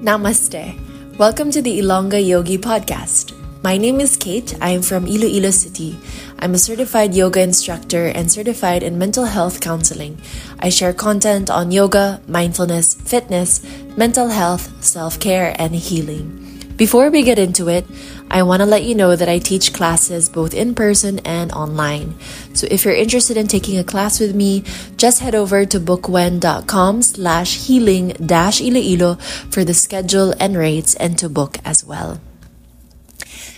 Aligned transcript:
Namaste. 0.00 0.80
Welcome 1.18 1.50
to 1.50 1.60
the 1.60 1.78
Ilongga 1.78 2.26
Yogi 2.26 2.56
podcast. 2.56 3.36
My 3.62 3.76
name 3.76 4.00
is 4.00 4.16
Kate. 4.16 4.56
I 4.58 4.70
am 4.70 4.80
from 4.80 5.04
Iloilo 5.06 5.50
City. 5.50 5.98
I'm 6.38 6.54
a 6.54 6.58
certified 6.58 7.12
yoga 7.12 7.42
instructor 7.42 8.06
and 8.06 8.32
certified 8.32 8.82
in 8.82 8.96
mental 8.96 9.26
health 9.26 9.60
counseling. 9.60 10.16
I 10.58 10.70
share 10.70 10.94
content 10.94 11.50
on 11.50 11.70
yoga, 11.70 12.22
mindfulness, 12.26 12.94
fitness, 12.94 13.60
mental 13.94 14.28
health, 14.28 14.82
self 14.82 15.20
care, 15.20 15.54
and 15.58 15.74
healing. 15.74 16.49
Before 16.80 17.10
we 17.10 17.22
get 17.22 17.38
into 17.38 17.68
it, 17.68 17.84
I 18.30 18.42
want 18.42 18.60
to 18.60 18.64
let 18.64 18.84
you 18.84 18.94
know 18.94 19.14
that 19.14 19.28
I 19.28 19.36
teach 19.36 19.74
classes 19.74 20.30
both 20.30 20.54
in 20.54 20.74
person 20.74 21.18
and 21.28 21.52
online. 21.52 22.16
So 22.54 22.66
if 22.70 22.86
you're 22.86 22.96
interested 22.96 23.36
in 23.36 23.48
taking 23.48 23.76
a 23.76 23.84
class 23.84 24.18
with 24.18 24.34
me, 24.34 24.64
just 24.96 25.20
head 25.20 25.34
over 25.34 25.66
to 25.66 25.78
bookwhen.com 25.78 27.02
slash 27.02 27.66
healing 27.66 28.16
dash 28.24 28.62
Iloilo 28.62 29.16
for 29.52 29.62
the 29.62 29.74
schedule 29.74 30.32
and 30.40 30.56
rates 30.56 30.94
and 30.94 31.18
to 31.18 31.28
book 31.28 31.58
as 31.66 31.84
well. 31.84 32.18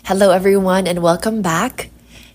Hello 0.02 0.32
everyone 0.32 0.88
and 0.88 1.00
welcome 1.00 1.42
back. 1.42 1.91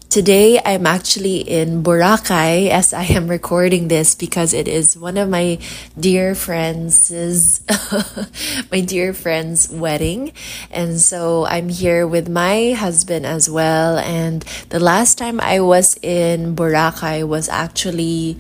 Today, 0.10 0.58
I'm 0.64 0.88
actually 0.88 1.42
in 1.42 1.84
Boracay 1.84 2.70
as 2.70 2.94
I 2.94 3.04
am 3.04 3.28
recording 3.28 3.90
this 3.90 4.16
because 4.16 4.54
it 4.54 4.66
is 4.66 4.98
one 4.98 5.18
of 5.18 5.28
my 5.28 5.60
dear 6.00 6.34
friends' 6.34 7.12
my 8.72 8.80
dear 8.80 9.14
friend's 9.14 9.70
wedding. 9.70 10.32
And 10.72 10.98
so 11.02 11.46
I'm 11.46 11.68
here 11.68 12.08
with 12.08 12.30
my 12.30 12.72
husband 12.72 13.26
as 13.26 13.50
well. 13.50 13.98
And 13.98 14.44
the 14.70 14.80
last 14.80 15.18
time 15.18 15.42
I 15.42 15.60
was 15.60 16.00
in 16.02 16.56
Boracay 16.56 17.28
was 17.28 17.50
actually 17.50 18.40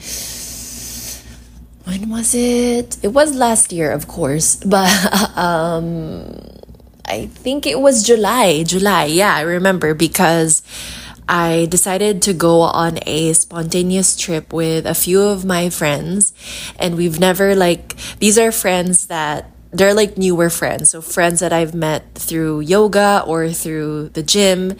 when 1.83 2.09
was 2.09 2.33
it? 2.33 2.97
It 3.03 3.09
was 3.09 3.35
last 3.35 3.73
year, 3.73 3.91
of 3.91 4.07
course, 4.07 4.55
but 4.63 4.87
um 5.37 6.31
I 7.03 7.27
think 7.27 7.65
it 7.67 7.79
was 7.81 8.03
July. 8.03 8.63
July. 8.63 9.05
Yeah, 9.05 9.35
I 9.35 9.41
remember 9.41 9.93
because 9.93 10.63
I 11.27 11.67
decided 11.69 12.21
to 12.23 12.33
go 12.33 12.61
on 12.61 12.99
a 13.05 13.33
spontaneous 13.33 14.15
trip 14.15 14.53
with 14.53 14.85
a 14.85 14.95
few 14.95 15.21
of 15.21 15.45
my 15.45 15.69
friends. 15.69 16.33
And 16.79 16.95
we've 16.95 17.19
never, 17.19 17.55
like, 17.55 17.95
these 18.19 18.37
are 18.37 18.51
friends 18.51 19.07
that 19.07 19.51
they're 19.71 19.93
like 19.93 20.17
newer 20.17 20.49
friends. 20.49 20.91
So, 20.91 21.01
friends 21.01 21.41
that 21.41 21.51
I've 21.51 21.75
met 21.75 22.15
through 22.15 22.61
yoga 22.61 23.23
or 23.27 23.49
through 23.51 24.09
the 24.09 24.23
gym. 24.23 24.77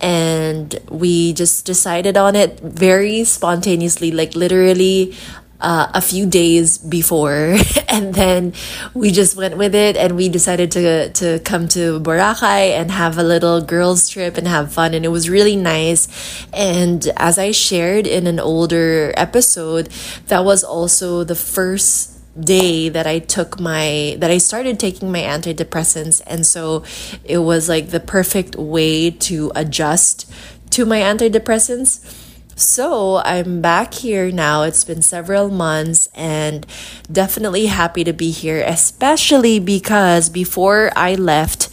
And 0.00 0.78
we 0.90 1.32
just 1.32 1.64
decided 1.64 2.16
on 2.16 2.36
it 2.36 2.60
very 2.60 3.24
spontaneously, 3.24 4.12
like, 4.12 4.36
literally 4.36 5.16
uh, 5.60 5.88
a 5.94 6.00
few 6.00 6.26
days 6.26 6.78
before 6.78 7.56
and 7.88 8.14
then 8.14 8.52
we 8.94 9.10
just 9.10 9.36
went 9.36 9.56
with 9.56 9.74
it 9.74 9.96
and 9.96 10.16
we 10.16 10.28
decided 10.28 10.70
to 10.70 11.10
to 11.10 11.38
come 11.40 11.68
to 11.68 12.00
Boracay 12.00 12.78
and 12.78 12.90
have 12.90 13.18
a 13.18 13.22
little 13.22 13.60
girls 13.60 14.08
trip 14.08 14.36
and 14.36 14.46
have 14.46 14.72
fun 14.72 14.94
and 14.94 15.04
it 15.04 15.08
was 15.08 15.30
really 15.30 15.56
nice. 15.56 16.08
And 16.52 17.06
as 17.16 17.38
I 17.38 17.52
shared 17.52 18.06
in 18.06 18.26
an 18.26 18.40
older 18.40 19.12
episode 19.16 19.88
that 20.26 20.44
was 20.44 20.62
also 20.62 21.24
the 21.24 21.34
first 21.34 22.12
day 22.38 22.90
that 22.90 23.06
I 23.06 23.18
took 23.18 23.58
my 23.58 24.16
that 24.18 24.30
I 24.30 24.38
started 24.38 24.78
taking 24.78 25.10
my 25.10 25.22
antidepressants 25.22 26.20
and 26.26 26.44
so 26.44 26.84
it 27.24 27.38
was 27.38 27.68
like 27.68 27.88
the 27.88 28.00
perfect 28.00 28.56
way 28.56 29.10
to 29.10 29.50
adjust 29.54 30.30
to 30.70 30.84
my 30.84 31.00
antidepressants 31.00 32.25
so 32.56 33.18
I'm 33.18 33.60
back 33.60 33.92
here 33.92 34.32
now. 34.32 34.62
It's 34.62 34.82
been 34.82 35.02
several 35.02 35.50
months 35.50 36.08
and 36.14 36.66
definitely 37.12 37.66
happy 37.66 38.02
to 38.04 38.12
be 38.12 38.30
here, 38.30 38.64
especially 38.66 39.60
because 39.60 40.30
before 40.30 40.90
I 40.96 41.14
left, 41.14 41.68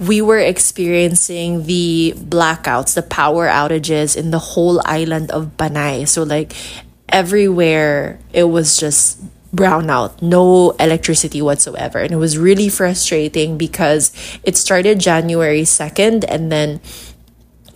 we 0.00 0.22
were 0.22 0.38
experiencing 0.38 1.66
the 1.66 2.14
blackouts, 2.16 2.94
the 2.94 3.02
power 3.02 3.48
outages 3.48 4.16
in 4.16 4.30
the 4.30 4.38
whole 4.38 4.80
island 4.86 5.30
of 5.30 5.54
Panay. 5.58 6.06
So, 6.06 6.22
like, 6.22 6.54
everywhere 7.08 8.18
it 8.32 8.44
was 8.44 8.78
just 8.78 9.20
brownout, 9.54 10.20
no 10.22 10.70
electricity 10.72 11.42
whatsoever. 11.42 11.98
And 11.98 12.12
it 12.12 12.16
was 12.16 12.38
really 12.38 12.68
frustrating 12.68 13.58
because 13.58 14.12
it 14.44 14.56
started 14.56 15.00
January 15.00 15.62
2nd 15.62 16.24
and 16.28 16.52
then 16.52 16.80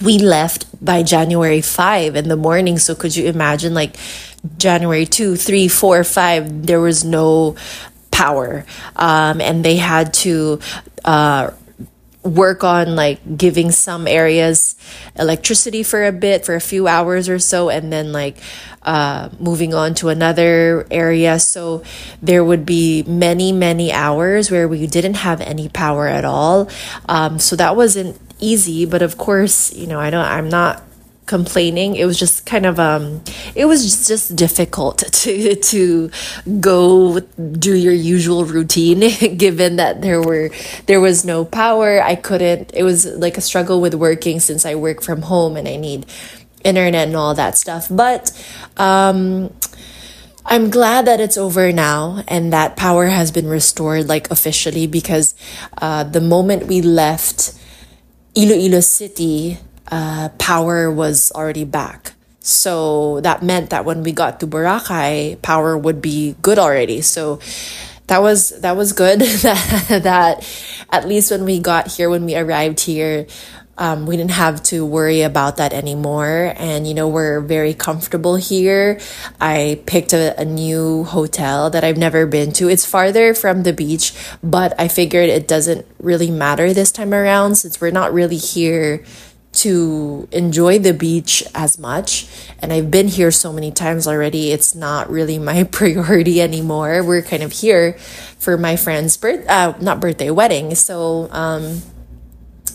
we 0.02 0.18
left 0.18 0.66
by 0.84 1.02
January 1.02 1.60
5 1.60 2.16
in 2.16 2.28
the 2.28 2.36
morning. 2.36 2.78
So 2.78 2.94
could 2.94 3.16
you 3.16 3.26
imagine 3.26 3.74
like 3.74 3.96
January 4.58 5.06
2, 5.06 5.36
3, 5.36 5.68
4, 5.68 6.04
5, 6.04 6.66
there 6.66 6.80
was 6.80 7.04
no 7.04 7.56
power. 8.10 8.64
Um, 8.96 9.40
and 9.40 9.64
they 9.64 9.76
had 9.76 10.12
to 10.14 10.60
uh, 11.04 11.52
work 12.22 12.62
on 12.62 12.94
like 12.94 13.36
giving 13.36 13.70
some 13.70 14.06
areas 14.06 14.76
electricity 15.16 15.82
for 15.82 16.04
a 16.04 16.12
bit, 16.12 16.44
for 16.44 16.54
a 16.54 16.60
few 16.60 16.86
hours 16.86 17.28
or 17.28 17.38
so, 17.38 17.68
and 17.68 17.92
then 17.92 18.12
like 18.12 18.36
uh, 18.82 19.28
moving 19.38 19.74
on 19.74 19.94
to 19.94 20.08
another 20.08 20.86
area. 20.90 21.38
So 21.38 21.82
there 22.20 22.44
would 22.44 22.64
be 22.66 23.02
many, 23.04 23.52
many 23.52 23.92
hours 23.92 24.50
where 24.50 24.68
we 24.68 24.86
didn't 24.86 25.14
have 25.14 25.40
any 25.40 25.68
power 25.68 26.06
at 26.06 26.24
all. 26.24 26.68
Um, 27.08 27.38
so 27.38 27.56
that 27.56 27.76
wasn't 27.76 28.18
easy, 28.42 28.84
but 28.84 29.02
of 29.02 29.16
course, 29.16 29.72
you 29.72 29.86
know, 29.86 30.00
I 30.00 30.10
don't, 30.10 30.24
I'm 30.24 30.48
not 30.48 30.82
complaining. 31.26 31.94
It 31.96 32.04
was 32.04 32.18
just 32.18 32.44
kind 32.44 32.66
of 32.66 32.78
um 32.78 33.22
it 33.54 33.66
was 33.66 34.06
just 34.06 34.34
difficult 34.36 34.98
to 35.22 35.54
to 35.54 36.10
go 36.60 37.20
do 37.20 37.74
your 37.74 37.94
usual 37.94 38.44
routine 38.44 39.00
given 39.36 39.76
that 39.76 40.02
there 40.02 40.20
were 40.20 40.50
there 40.86 41.00
was 41.00 41.24
no 41.24 41.44
power. 41.44 42.02
I 42.02 42.16
couldn't 42.16 42.72
it 42.74 42.82
was 42.82 43.06
like 43.06 43.38
a 43.38 43.40
struggle 43.40 43.80
with 43.80 43.94
working 43.94 44.40
since 44.40 44.66
i 44.66 44.74
work 44.74 45.02
from 45.02 45.22
home 45.22 45.56
and 45.56 45.68
i 45.68 45.76
need 45.76 46.06
internet 46.64 47.08
and 47.08 47.16
all 47.16 47.34
that 47.34 47.56
stuff. 47.56 47.86
But 47.88 48.30
um 48.76 49.54
I'm 50.44 50.70
glad 50.70 51.06
that 51.06 51.20
it's 51.20 51.38
over 51.38 51.72
now 51.72 52.24
and 52.26 52.52
that 52.52 52.76
power 52.76 53.06
has 53.06 53.30
been 53.30 53.46
restored, 53.46 54.08
like 54.08 54.28
officially, 54.28 54.88
because 54.88 55.36
uh, 55.78 56.02
the 56.02 56.20
moment 56.20 56.66
we 56.66 56.82
left 56.82 57.54
Iloilo 58.34 58.80
City, 58.80 59.58
uh, 59.90 60.30
power 60.38 60.90
was 60.90 61.30
already 61.32 61.64
back. 61.64 62.14
So 62.40 63.20
that 63.20 63.42
meant 63.42 63.70
that 63.70 63.84
when 63.84 64.02
we 64.02 64.12
got 64.12 64.40
to 64.40 64.46
Boracay, 64.46 65.40
power 65.42 65.78
would 65.78 66.02
be 66.02 66.34
good 66.42 66.58
already. 66.58 67.00
So 67.02 67.38
that 68.08 68.18
was 68.18 68.50
that 68.60 68.76
was 68.76 68.92
good 68.92 69.20
that, 69.46 70.02
that 70.02 70.48
at 70.90 71.06
least 71.06 71.30
when 71.30 71.44
we 71.44 71.60
got 71.60 71.88
here 71.88 72.10
when 72.10 72.24
we 72.24 72.36
arrived 72.36 72.80
here 72.80 73.26
um, 73.78 74.06
we 74.06 74.16
didn't 74.16 74.32
have 74.32 74.62
to 74.64 74.84
worry 74.84 75.22
about 75.22 75.56
that 75.56 75.72
anymore. 75.72 76.52
And, 76.56 76.86
you 76.86 76.92
know, 76.92 77.08
we're 77.08 77.40
very 77.40 77.72
comfortable 77.72 78.36
here. 78.36 79.00
I 79.40 79.80
picked 79.86 80.12
a, 80.12 80.38
a 80.38 80.44
new 80.44 81.04
hotel 81.04 81.70
that 81.70 81.82
I've 81.82 81.96
never 81.96 82.26
been 82.26 82.52
to. 82.52 82.68
It's 82.68 82.84
farther 82.84 83.34
from 83.34 83.62
the 83.62 83.72
beach, 83.72 84.12
but 84.42 84.78
I 84.78 84.88
figured 84.88 85.30
it 85.30 85.48
doesn't 85.48 85.86
really 85.98 86.30
matter 86.30 86.74
this 86.74 86.92
time 86.92 87.14
around 87.14 87.56
since 87.56 87.80
we're 87.80 87.90
not 87.90 88.12
really 88.12 88.36
here 88.36 89.04
to 89.52 90.28
enjoy 90.32 90.78
the 90.78 90.94
beach 90.94 91.42
as 91.54 91.78
much. 91.78 92.26
And 92.58 92.72
I've 92.72 92.90
been 92.90 93.08
here 93.08 93.30
so 93.30 93.52
many 93.52 93.70
times 93.70 94.06
already. 94.06 94.50
It's 94.50 94.74
not 94.74 95.10
really 95.10 95.38
my 95.38 95.64
priority 95.70 96.42
anymore. 96.42 97.02
We're 97.02 97.22
kind 97.22 97.42
of 97.42 97.52
here 97.52 97.94
for 98.38 98.56
my 98.56 98.76
friend's 98.76 99.16
birth, 99.16 99.48
uh, 99.48 99.74
not 99.80 100.00
birthday, 100.00 100.30
wedding. 100.30 100.74
So, 100.74 101.28
um, 101.30 101.82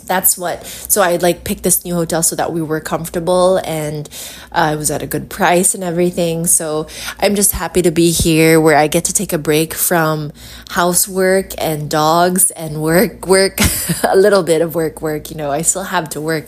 that's 0.07 0.37
what 0.37 0.65
so 0.65 1.01
i 1.01 1.17
like 1.17 1.43
picked 1.43 1.63
this 1.63 1.85
new 1.85 1.93
hotel 1.93 2.23
so 2.23 2.35
that 2.35 2.51
we 2.51 2.61
were 2.61 2.79
comfortable 2.79 3.57
and 3.63 4.09
uh, 4.51 4.75
was 4.77 4.89
at 4.89 5.03
a 5.03 5.07
good 5.07 5.29
price 5.29 5.75
and 5.75 5.83
everything. 5.83 6.47
So 6.47 6.87
i'm 7.19 7.35
just 7.35 7.51
happy 7.51 7.81
to 7.81 7.91
be 7.91 8.11
here 8.11 8.59
where 8.59 8.77
i 8.77 8.87
get 8.87 9.05
to 9.05 9.13
take 9.13 9.33
a 9.33 9.37
break 9.37 9.73
from 9.73 10.31
housework 10.69 11.51
and 11.57 11.89
dogs 11.89 12.51
and 12.51 12.81
work 12.81 13.27
work 13.27 13.59
a 14.03 14.15
little 14.15 14.43
bit 14.43 14.61
of 14.61 14.75
work 14.75 15.01
work 15.01 15.29
you 15.29 15.35
know. 15.35 15.51
I 15.51 15.61
still 15.61 15.83
have 15.83 16.09
to 16.09 16.21
work 16.21 16.45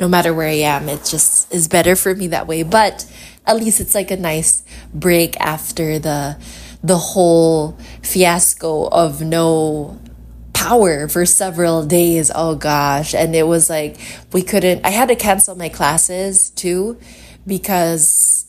no 0.00 0.08
matter 0.08 0.32
where 0.34 0.48
i 0.48 0.60
am. 0.76 0.88
It 0.88 1.04
just 1.04 1.52
is 1.52 1.68
better 1.68 1.96
for 1.96 2.14
me 2.14 2.28
that 2.28 2.46
way. 2.46 2.62
But 2.62 3.06
at 3.46 3.56
least 3.56 3.80
it's 3.80 3.94
like 3.94 4.10
a 4.10 4.16
nice 4.16 4.62
break 4.92 5.38
after 5.40 5.98
the 5.98 6.36
the 6.82 6.98
whole 6.98 7.76
fiasco 8.02 8.88
of 8.88 9.20
no 9.20 9.98
power 10.56 11.06
for 11.06 11.26
several 11.26 11.84
days. 11.84 12.32
Oh 12.34 12.56
gosh. 12.56 13.14
And 13.14 13.36
it 13.36 13.46
was 13.46 13.68
like, 13.68 14.00
we 14.32 14.42
couldn't, 14.42 14.86
I 14.86 14.90
had 14.90 15.08
to 15.08 15.16
cancel 15.16 15.54
my 15.54 15.68
classes 15.68 16.48
too 16.50 16.98
because 17.46 18.46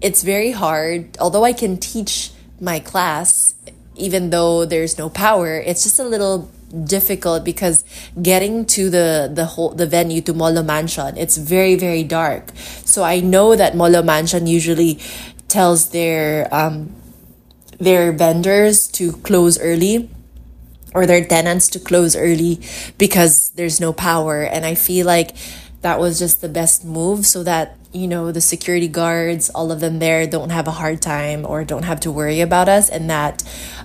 it's 0.00 0.22
very 0.22 0.50
hard. 0.50 1.16
Although 1.20 1.44
I 1.44 1.52
can 1.52 1.76
teach 1.78 2.32
my 2.60 2.80
class, 2.80 3.54
even 3.94 4.30
though 4.30 4.64
there's 4.64 4.98
no 4.98 5.08
power, 5.08 5.60
it's 5.60 5.84
just 5.84 6.00
a 6.00 6.04
little 6.04 6.50
difficult 6.84 7.44
because 7.44 7.82
getting 8.20 8.66
to 8.66 8.90
the 8.90 9.30
the 9.32 9.46
whole 9.46 9.70
the 9.70 9.86
venue 9.86 10.20
to 10.20 10.34
Molo 10.34 10.62
Mansion 10.62 11.16
it's 11.16 11.38
very 11.38 11.76
very 11.76 12.04
dark 12.04 12.52
so 12.84 13.02
I 13.02 13.20
know 13.20 13.56
that 13.56 13.74
Molo 13.74 14.02
Mansion 14.02 14.46
usually 14.46 15.00
tells 15.48 15.96
their 15.96 16.46
um 16.52 16.94
their 17.80 18.12
vendors 18.12 18.86
to 19.00 19.12
close 19.24 19.58
early 19.58 20.10
or 20.98 21.06
their 21.06 21.24
tenants 21.24 21.68
to 21.68 21.78
close 21.78 22.16
early 22.16 22.58
because 22.98 23.50
there's 23.50 23.78
no 23.78 23.92
power. 23.92 24.42
And 24.42 24.66
I 24.66 24.74
feel 24.74 25.06
like 25.06 25.36
that 25.82 26.00
was 26.00 26.18
just 26.18 26.40
the 26.40 26.48
best 26.48 26.84
move 26.84 27.24
so 27.24 27.44
that 27.44 27.76
you 27.92 28.08
know 28.08 28.32
the 28.32 28.40
security 28.40 28.88
guards 28.88 29.48
all 29.50 29.72
of 29.72 29.80
them 29.80 29.98
there 29.98 30.26
don't 30.26 30.50
have 30.50 30.66
a 30.66 30.72
hard 30.72 31.00
time 31.00 31.46
or 31.46 31.64
don't 31.64 31.84
have 31.84 32.00
to 32.00 32.10
worry 32.10 32.42
about 32.42 32.68
us 32.68 32.90
and 32.90 33.08
that 33.08 33.42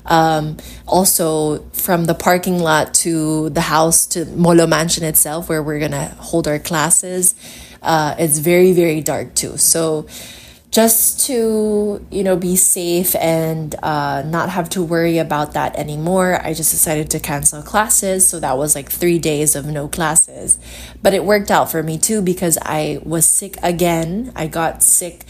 um, 0.07 0.57
also 0.85 1.59
from 1.69 2.03
the 2.03 2.13
parking 2.13 2.59
lot 2.59 2.93
to 2.93 3.49
the 3.51 3.61
house 3.61 4.05
to 4.05 4.25
molo 4.25 4.67
mansion 4.67 5.05
itself 5.05 5.47
where 5.47 5.63
we're 5.63 5.79
gonna 5.79 6.09
hold 6.19 6.49
our 6.49 6.59
classes 6.59 7.33
uh, 7.81 8.13
it's 8.19 8.39
very 8.39 8.73
very 8.73 8.99
dark 8.99 9.33
too 9.35 9.55
so 9.55 10.05
just 10.73 11.19
to 11.27 12.03
you 12.09 12.23
know 12.23 12.35
be 12.35 12.55
safe 12.55 13.15
and 13.17 13.75
uh, 13.83 14.23
not 14.23 14.49
have 14.49 14.67
to 14.69 14.81
worry 14.81 15.19
about 15.19 15.53
that 15.53 15.75
anymore 15.75 16.41
i 16.43 16.51
just 16.51 16.71
decided 16.71 17.11
to 17.11 17.19
cancel 17.19 17.61
classes. 17.61 18.27
So 18.27 18.39
that 18.39 18.57
was 18.57 18.73
like 18.73 18.89
three 18.89 19.19
days 19.19 19.55
of 19.55 19.67
no 19.67 19.87
classes. 19.87 20.57
But 21.03 21.13
it 21.13 21.23
worked 21.25 21.51
out 21.51 21.69
for 21.69 21.83
me 21.83 21.99
too 21.99 22.21
because 22.21 22.57
i 22.63 22.99
was 23.03 23.25
sick 23.25 23.55
again. 23.61 24.33
I 24.35 24.47
got 24.47 24.81
sick 24.81 25.25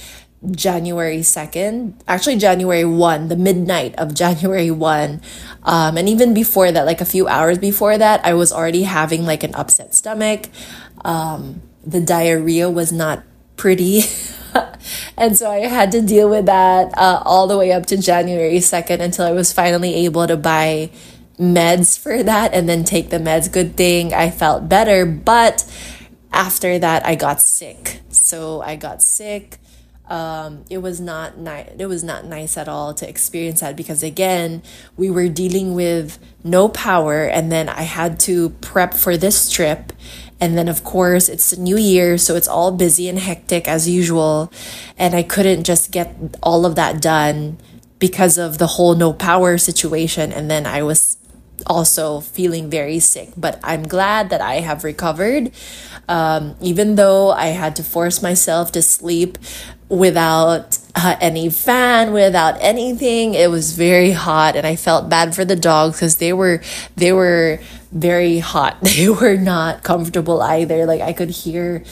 january 0.51 1.19
2nd 1.19 1.93
actually 2.05 2.35
january 2.35 2.83
1 2.83 3.29
the 3.29 3.35
midnight 3.37 3.95
of 3.95 4.13
january 4.23 4.69
1 4.69 5.21
um, 5.63 5.97
and 5.97 6.09
even 6.09 6.33
before 6.33 6.69
that 6.69 6.85
like 6.85 6.99
a 6.99 7.05
few 7.05 7.29
hours 7.29 7.57
before 7.57 7.97
that 7.97 8.19
i 8.25 8.33
was 8.33 8.51
already 8.51 8.83
having 8.83 9.25
like 9.25 9.43
an 9.43 9.55
upset 9.55 9.95
stomach. 9.95 10.49
Um, 11.05 11.61
the 11.85 12.01
diarrhea 12.01 12.69
was 12.69 12.91
not 12.91 13.23
pretty 13.55 14.01
and 15.17 15.37
so 15.37 15.49
I 15.49 15.67
had 15.67 15.91
to 15.93 16.01
deal 16.01 16.29
with 16.29 16.45
that 16.45 16.97
uh, 16.97 17.21
all 17.25 17.47
the 17.47 17.57
way 17.57 17.71
up 17.71 17.85
to 17.87 17.97
January 17.97 18.57
2nd 18.57 18.99
until 18.99 19.25
I 19.25 19.31
was 19.31 19.53
finally 19.53 19.93
able 20.05 20.27
to 20.27 20.37
buy 20.37 20.91
meds 21.39 21.97
for 21.97 22.23
that 22.23 22.53
and 22.53 22.69
then 22.69 22.83
take 22.83 23.09
the 23.09 23.17
meds. 23.17 23.51
Good 23.51 23.75
thing 23.75 24.13
I 24.13 24.29
felt 24.29 24.69
better. 24.69 25.05
But 25.05 25.65
after 26.31 26.79
that, 26.79 27.05
I 27.05 27.15
got 27.15 27.41
sick. 27.41 28.01
So 28.09 28.61
I 28.61 28.75
got 28.75 29.01
sick. 29.01 29.59
Um, 30.07 30.65
it 30.69 30.79
was 30.79 30.99
not 30.99 31.37
nice. 31.37 31.71
It 31.77 31.85
was 31.85 32.03
not 32.03 32.25
nice 32.25 32.57
at 32.57 32.67
all 32.67 32.93
to 32.95 33.07
experience 33.07 33.61
that 33.61 33.75
because 33.75 34.03
again, 34.03 34.61
we 34.97 35.09
were 35.09 35.29
dealing 35.29 35.75
with 35.75 36.19
no 36.43 36.67
power, 36.67 37.23
and 37.23 37.51
then 37.51 37.69
I 37.69 37.83
had 37.83 38.19
to 38.21 38.49
prep 38.49 38.93
for 38.93 39.15
this 39.15 39.49
trip, 39.49 39.93
and 40.43 40.57
then, 40.57 40.67
of 40.67 40.83
course, 40.83 41.29
it's 41.29 41.53
a 41.53 41.61
new 41.61 41.77
year, 41.77 42.17
so 42.17 42.35
it's 42.35 42.49
all 42.49 42.73
busy 42.73 43.07
and 43.07 43.17
hectic 43.17 43.65
as 43.65 43.87
usual. 43.87 44.51
And 44.97 45.15
I 45.15 45.23
couldn't 45.23 45.63
just 45.63 45.89
get 45.89 46.13
all 46.43 46.65
of 46.65 46.75
that 46.75 47.01
done 47.01 47.59
because 47.97 48.37
of 48.37 48.57
the 48.57 48.67
whole 48.75 48.93
no 48.93 49.13
power 49.13 49.57
situation. 49.57 50.33
And 50.33 50.51
then 50.51 50.65
I 50.65 50.83
was 50.83 51.15
also 51.65 52.19
feeling 52.19 52.69
very 52.69 52.99
sick. 52.99 53.29
But 53.37 53.57
I'm 53.63 53.83
glad 53.83 54.31
that 54.31 54.41
I 54.41 54.55
have 54.55 54.83
recovered. 54.83 55.49
Um, 56.09 56.57
even 56.59 56.95
though 56.95 57.31
I 57.31 57.55
had 57.55 57.77
to 57.77 57.83
force 57.83 58.21
myself 58.21 58.73
to 58.73 58.81
sleep 58.81 59.37
without 59.87 60.77
uh, 60.93 61.15
any 61.21 61.49
fan, 61.51 62.11
without 62.11 62.57
anything, 62.59 63.33
it 63.33 63.49
was 63.49 63.77
very 63.77 64.11
hot, 64.11 64.57
and 64.57 64.67
I 64.67 64.75
felt 64.75 65.07
bad 65.07 65.33
for 65.33 65.45
the 65.45 65.55
dogs 65.55 65.95
because 65.95 66.17
they 66.17 66.33
were 66.33 66.61
they 66.97 67.13
were 67.13 67.61
very 67.93 68.39
hot. 68.39 68.77
They 68.93 69.09
were 69.09 69.37
not 69.37 69.83
comfortable 69.83 70.41
either. 70.41 70.85
Like 70.85 71.01
I 71.01 71.13
could 71.13 71.29
hear 71.29 71.83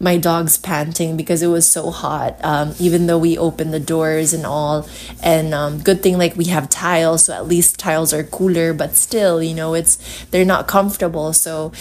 my 0.00 0.16
dogs 0.16 0.58
panting 0.58 1.16
because 1.16 1.42
it 1.42 1.46
was 1.46 1.70
so 1.70 1.90
hot. 1.90 2.36
Um, 2.42 2.74
even 2.80 3.06
though 3.06 3.18
we 3.18 3.38
opened 3.38 3.72
the 3.72 3.80
doors 3.80 4.32
and 4.32 4.44
all, 4.44 4.88
and 5.22 5.54
um, 5.54 5.80
good 5.80 6.02
thing 6.02 6.18
like 6.18 6.36
we 6.36 6.46
have 6.46 6.68
tiles, 6.68 7.26
so 7.26 7.34
at 7.34 7.46
least 7.46 7.78
tiles 7.78 8.12
are 8.12 8.24
cooler. 8.24 8.72
But 8.74 8.96
still, 8.96 9.42
you 9.42 9.54
know, 9.54 9.74
it's 9.74 9.98
they're 10.30 10.44
not 10.44 10.66
comfortable. 10.66 11.32
So 11.32 11.72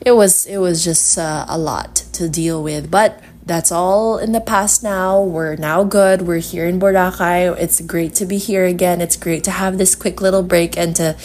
it 0.00 0.12
was 0.12 0.46
it 0.46 0.58
was 0.58 0.84
just 0.84 1.18
uh, 1.18 1.44
a 1.48 1.58
lot 1.58 1.96
to 2.14 2.28
deal 2.28 2.62
with. 2.62 2.90
But 2.90 3.22
that's 3.44 3.72
all 3.72 4.18
in 4.18 4.32
the 4.32 4.40
past 4.40 4.82
now. 4.82 5.20
We're 5.22 5.56
now 5.56 5.84
good. 5.84 6.22
We're 6.22 6.38
here 6.38 6.66
in 6.66 6.78
Boracay. 6.78 7.56
It's 7.58 7.80
great 7.80 8.14
to 8.16 8.24
be 8.24 8.38
here 8.38 8.64
again. 8.64 9.00
It's 9.00 9.16
great 9.16 9.42
to 9.44 9.50
have 9.50 9.78
this 9.78 9.94
quick 9.94 10.20
little 10.20 10.42
break 10.42 10.78
and 10.78 10.94
to 10.96 11.16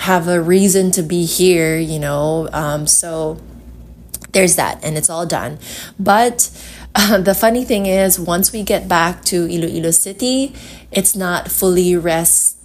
have 0.00 0.28
a 0.28 0.40
reason 0.40 0.90
to 0.92 1.02
be 1.02 1.26
here, 1.26 1.76
you 1.76 1.98
know. 1.98 2.48
Um, 2.52 2.86
so 2.86 3.38
there's 4.32 4.56
that, 4.56 4.82
and 4.82 4.96
it's 4.96 5.10
all 5.10 5.26
done. 5.26 5.58
But 5.98 6.50
uh, 6.94 7.18
the 7.20 7.34
funny 7.34 7.64
thing 7.64 7.86
is, 7.86 8.18
once 8.18 8.52
we 8.52 8.62
get 8.62 8.88
back 8.88 9.22
to 9.26 9.44
Iloilo 9.44 9.90
City, 9.90 10.54
it's 10.90 11.14
not 11.14 11.50
fully 11.50 11.96
rest 11.96 12.56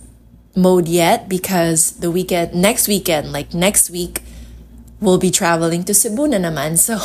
mode 0.56 0.88
yet 0.88 1.28
because 1.28 2.00
the 2.00 2.10
weekend, 2.10 2.56
next 2.56 2.88
weekend, 2.88 3.34
like 3.34 3.54
next 3.54 3.90
week, 3.90 4.22
will 5.02 5.18
be 5.18 5.30
traveling 5.30 5.84
to 5.84 5.94
Cebu 5.94 6.28
na 6.28 6.38
naman. 6.38 6.78
So, 6.78 6.96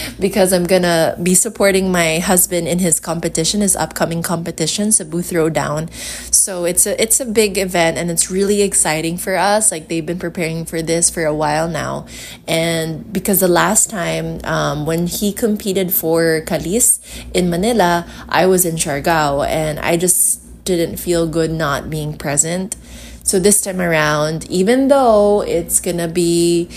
because 0.20 0.52
I'm 0.52 0.64
gonna 0.64 1.16
be 1.22 1.34
supporting 1.34 1.92
my 1.92 2.18
husband 2.18 2.66
in 2.66 2.78
his 2.78 2.98
competition, 2.98 3.60
his 3.60 3.76
upcoming 3.76 4.22
competition, 4.22 4.90
Cebu 4.92 5.20
Throwdown. 5.20 5.92
So 6.32 6.64
it's 6.64 6.86
a 6.86 7.00
it's 7.00 7.20
a 7.20 7.26
big 7.26 7.58
event 7.58 7.98
and 7.98 8.10
it's 8.10 8.30
really 8.30 8.62
exciting 8.62 9.18
for 9.18 9.36
us. 9.36 9.70
Like 9.70 9.88
they've 9.88 10.04
been 10.04 10.18
preparing 10.18 10.64
for 10.64 10.80
this 10.80 11.10
for 11.10 11.24
a 11.24 11.34
while 11.34 11.68
now, 11.68 12.06
and 12.48 13.04
because 13.12 13.40
the 13.40 13.48
last 13.48 13.90
time 13.90 14.40
um, 14.44 14.86
when 14.86 15.06
he 15.06 15.32
competed 15.32 15.92
for 15.92 16.40
Calis 16.46 17.00
in 17.34 17.50
Manila, 17.50 18.08
I 18.28 18.46
was 18.46 18.64
in 18.64 18.76
Siargao 18.76 19.46
and 19.46 19.78
I 19.78 19.96
just 19.96 20.40
didn't 20.64 20.96
feel 20.96 21.26
good 21.26 21.50
not 21.50 21.90
being 21.90 22.16
present. 22.16 22.76
So 23.22 23.38
this 23.38 23.60
time 23.60 23.80
around, 23.80 24.50
even 24.50 24.88
though 24.88 25.42
it's 25.42 25.78
gonna 25.78 26.08
be 26.08 26.68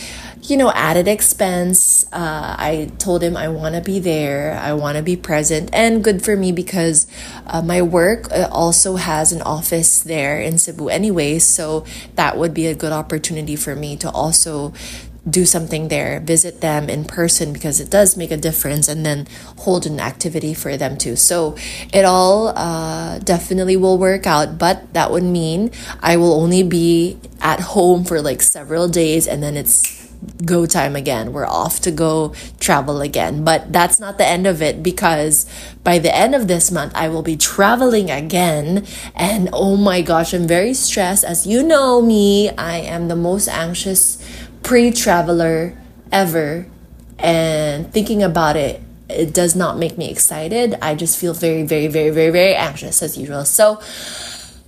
you 0.43 0.57
know, 0.57 0.71
added 0.71 1.07
expense. 1.07 2.05
Uh, 2.11 2.55
I 2.59 2.91
told 2.99 3.23
him 3.23 3.37
I 3.37 3.47
want 3.47 3.75
to 3.75 3.81
be 3.81 3.99
there, 3.99 4.59
I 4.59 4.73
want 4.73 4.97
to 4.97 5.03
be 5.03 5.15
present, 5.15 5.69
and 5.71 6.03
good 6.03 6.23
for 6.23 6.35
me 6.35 6.51
because 6.51 7.07
uh, 7.47 7.61
my 7.61 7.81
work 7.81 8.31
uh, 8.31 8.49
also 8.51 8.97
has 8.97 9.31
an 9.31 9.41
office 9.41 10.01
there 10.03 10.39
in 10.41 10.57
Cebu 10.57 10.89
anyway. 10.89 11.39
So 11.39 11.85
that 12.15 12.37
would 12.37 12.53
be 12.53 12.67
a 12.67 12.75
good 12.75 12.91
opportunity 12.91 13.55
for 13.55 13.75
me 13.75 13.95
to 13.97 14.11
also 14.11 14.73
do 15.29 15.45
something 15.45 15.87
there, 15.87 16.19
visit 16.19 16.59
them 16.59 16.89
in 16.89 17.05
person 17.05 17.53
because 17.53 17.79
it 17.79 17.89
does 17.89 18.17
make 18.17 18.29
a 18.29 18.35
difference, 18.35 18.89
and 18.89 19.05
then 19.05 19.25
hold 19.59 19.85
an 19.85 20.01
activity 20.01 20.53
for 20.53 20.75
them 20.75 20.97
too. 20.97 21.15
So 21.15 21.55
it 21.93 22.03
all 22.03 22.49
uh, 22.49 23.19
definitely 23.19 23.77
will 23.77 23.97
work 23.97 24.27
out, 24.27 24.57
but 24.59 24.91
that 24.93 25.11
would 25.11 25.23
mean 25.23 25.71
I 26.01 26.17
will 26.17 26.33
only 26.33 26.63
be 26.63 27.17
at 27.39 27.61
home 27.61 28.03
for 28.03 28.21
like 28.21 28.41
several 28.41 28.89
days, 28.89 29.25
and 29.25 29.41
then 29.41 29.55
it's 29.55 30.02
go 30.45 30.65
time 30.65 30.95
again. 30.95 31.33
We're 31.33 31.45
off 31.45 31.79
to 31.81 31.91
go 31.91 32.33
travel 32.59 33.01
again. 33.01 33.43
But 33.43 33.71
that's 33.71 33.99
not 33.99 34.17
the 34.17 34.27
end 34.27 34.47
of 34.47 34.61
it 34.61 34.83
because 34.83 35.45
by 35.83 35.99
the 35.99 36.15
end 36.15 36.35
of 36.35 36.47
this 36.47 36.71
month, 36.71 36.93
I 36.95 37.09
will 37.09 37.21
be 37.21 37.37
traveling 37.37 38.09
again. 38.09 38.85
And 39.15 39.49
oh 39.53 39.77
my 39.77 40.01
gosh, 40.01 40.33
I'm 40.33 40.47
very 40.47 40.73
stressed. 40.73 41.23
As 41.23 41.47
you 41.47 41.63
know 41.63 42.01
me, 42.01 42.49
I 42.51 42.77
am 42.77 43.07
the 43.07 43.15
most 43.15 43.47
anxious 43.47 44.23
pre 44.63 44.91
traveler 44.91 45.77
ever. 46.11 46.67
And 47.19 47.91
thinking 47.93 48.23
about 48.23 48.55
it, 48.55 48.81
it 49.09 49.33
does 49.33 49.55
not 49.55 49.77
make 49.77 49.97
me 49.97 50.09
excited. 50.09 50.75
I 50.81 50.95
just 50.95 51.17
feel 51.17 51.33
very, 51.33 51.63
very, 51.63 51.87
very, 51.87 52.09
very, 52.09 52.31
very 52.31 52.55
anxious 52.55 53.01
as 53.01 53.17
usual. 53.17 53.45
So, 53.45 53.79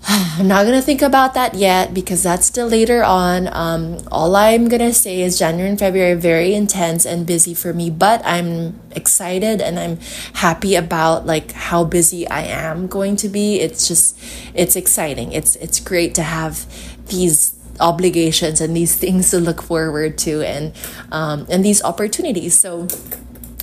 I'm 0.37 0.47
not 0.47 0.65
gonna 0.65 0.81
think 0.81 1.01
about 1.01 1.33
that 1.33 1.55
yet 1.55 1.93
because 1.93 2.21
that's 2.21 2.45
still 2.45 2.67
later 2.67 3.03
on. 3.03 3.47
Um, 3.51 3.97
all 4.11 4.35
I'm 4.35 4.67
gonna 4.67 4.93
say 4.93 5.21
is 5.21 5.39
January 5.39 5.69
and 5.69 5.79
February 5.79 6.11
are 6.11 6.15
very 6.15 6.53
intense 6.53 7.05
and 7.05 7.25
busy 7.25 7.55
for 7.55 7.73
me, 7.73 7.89
but 7.89 8.21
I'm 8.23 8.79
excited 8.91 9.61
and 9.61 9.79
I'm 9.79 9.97
happy 10.33 10.75
about 10.75 11.25
like 11.25 11.53
how 11.53 11.83
busy 11.83 12.27
I 12.27 12.43
am 12.43 12.85
going 12.87 13.15
to 13.17 13.29
be. 13.29 13.59
It's 13.59 13.87
just 13.87 14.19
it's 14.53 14.75
exciting. 14.75 15.31
It's 15.31 15.55
it's 15.55 15.79
great 15.79 16.13
to 16.15 16.23
have 16.23 16.65
these 17.07 17.55
obligations 17.79 18.61
and 18.61 18.75
these 18.75 18.95
things 18.95 19.31
to 19.31 19.39
look 19.39 19.61
forward 19.61 20.19
to 20.19 20.41
and 20.43 20.73
um, 21.11 21.47
and 21.49 21.65
these 21.65 21.83
opportunities. 21.83 22.57
So 22.59 22.87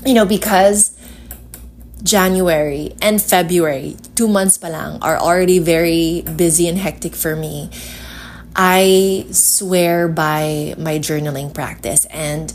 you 0.04 0.14
know 0.14 0.26
because 0.26 0.98
January 2.02 2.94
and 3.00 3.22
February, 3.22 3.96
two 4.14 4.28
months 4.28 4.58
pa 4.58 4.68
lang, 4.68 4.98
are 5.02 5.18
already 5.18 5.58
very 5.58 6.22
busy 6.36 6.68
and 6.68 6.78
hectic 6.78 7.14
for 7.14 7.36
me. 7.36 7.70
I 8.54 9.24
swear 9.30 10.08
by 10.08 10.74
my 10.76 10.98
journaling 10.98 11.54
practice 11.54 12.04
and 12.10 12.52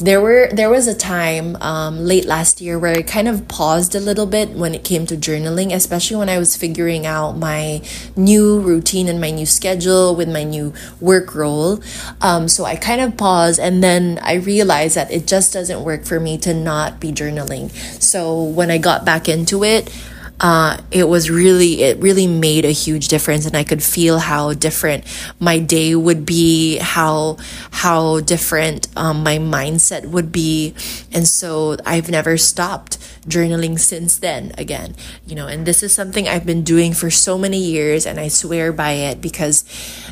there 0.00 0.20
were 0.20 0.48
there 0.52 0.70
was 0.70 0.86
a 0.86 0.94
time 0.94 1.56
um, 1.60 1.98
late 1.98 2.24
last 2.24 2.60
year 2.60 2.78
where 2.78 2.96
I 2.96 3.02
kind 3.02 3.28
of 3.28 3.46
paused 3.48 3.94
a 3.94 4.00
little 4.00 4.26
bit 4.26 4.50
when 4.50 4.74
it 4.74 4.82
came 4.82 5.06
to 5.06 5.16
journaling, 5.16 5.74
especially 5.74 6.16
when 6.16 6.28
I 6.28 6.38
was 6.38 6.56
figuring 6.56 7.06
out 7.06 7.36
my 7.36 7.82
new 8.16 8.60
routine 8.60 9.08
and 9.08 9.20
my 9.20 9.30
new 9.30 9.46
schedule 9.46 10.16
with 10.16 10.28
my 10.28 10.42
new 10.42 10.72
work 11.00 11.34
role. 11.34 11.80
Um, 12.20 12.48
so 12.48 12.64
I 12.64 12.76
kind 12.76 13.00
of 13.00 13.16
paused, 13.16 13.60
and 13.60 13.82
then 13.82 14.18
I 14.22 14.34
realized 14.34 14.96
that 14.96 15.10
it 15.10 15.26
just 15.26 15.52
doesn't 15.52 15.84
work 15.84 16.04
for 16.04 16.18
me 16.18 16.38
to 16.38 16.54
not 16.54 16.98
be 16.98 17.12
journaling. 17.12 17.70
So 18.02 18.42
when 18.42 18.70
I 18.70 18.78
got 18.78 19.04
back 19.04 19.28
into 19.28 19.64
it, 19.64 19.92
uh, 20.40 20.78
it 20.90 21.04
was 21.04 21.30
really, 21.30 21.82
it 21.82 21.98
really 21.98 22.26
made 22.26 22.64
a 22.64 22.70
huge 22.70 23.08
difference. 23.08 23.46
And 23.46 23.56
I 23.56 23.64
could 23.64 23.82
feel 23.82 24.18
how 24.18 24.54
different 24.54 25.04
my 25.38 25.58
day 25.58 25.94
would 25.94 26.24
be, 26.24 26.78
how, 26.78 27.36
how 27.70 28.20
different 28.20 28.88
um, 28.96 29.22
my 29.22 29.36
mindset 29.38 30.06
would 30.06 30.32
be. 30.32 30.74
And 31.12 31.28
so 31.28 31.76
I've 31.84 32.10
never 32.10 32.38
stopped 32.38 32.98
journaling 33.28 33.78
since 33.78 34.18
then 34.18 34.52
again, 34.56 34.96
you 35.26 35.34
know, 35.34 35.46
and 35.46 35.66
this 35.66 35.82
is 35.82 35.92
something 35.92 36.26
I've 36.26 36.46
been 36.46 36.64
doing 36.64 36.94
for 36.94 37.10
so 37.10 37.36
many 37.36 37.58
years 37.58 38.06
and 38.06 38.18
I 38.18 38.28
swear 38.28 38.72
by 38.72 38.92
it 38.92 39.20
because 39.20 39.64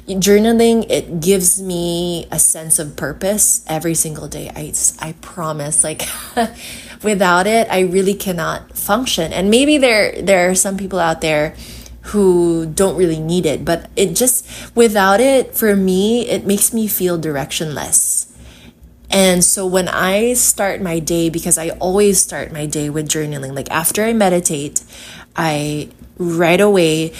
journaling, 0.06 0.86
it 0.90 1.20
gives 1.20 1.60
me 1.60 2.26
a 2.30 2.38
sense 2.38 2.78
of 2.78 2.96
purpose 2.96 3.64
every 3.66 3.94
single 3.94 4.28
day. 4.28 4.50
I, 4.54 4.74
I 5.00 5.12
promise, 5.22 5.84
like, 5.84 6.02
without 7.02 7.46
it, 7.46 7.68
I 7.70 7.80
really 7.80 8.14
cannot 8.14 8.76
function. 8.76 9.32
And 9.32 9.50
maybe 9.50 9.78
there, 9.78 10.20
there 10.20 10.50
are 10.50 10.54
some 10.54 10.76
people 10.76 10.98
out 10.98 11.20
there 11.20 11.54
who 12.02 12.66
don't 12.66 12.96
really 12.96 13.20
need 13.20 13.44
it, 13.44 13.64
but 13.64 13.90
it 13.94 14.14
just, 14.14 14.46
without 14.74 15.20
it, 15.20 15.54
for 15.54 15.76
me, 15.76 16.26
it 16.28 16.46
makes 16.46 16.72
me 16.72 16.86
feel 16.86 17.18
directionless. 17.18 18.26
And 19.10 19.42
so 19.42 19.66
when 19.66 19.88
I 19.88 20.34
start 20.34 20.82
my 20.82 20.98
day, 20.98 21.30
because 21.30 21.58
I 21.58 21.70
always 21.70 22.20
start 22.20 22.52
my 22.52 22.66
day 22.66 22.90
with 22.90 23.08
journaling, 23.08 23.54
like 23.54 23.70
after 23.70 24.04
I 24.04 24.12
meditate, 24.12 24.82
I 25.36 25.88
right 26.18 26.60
away 26.60 27.12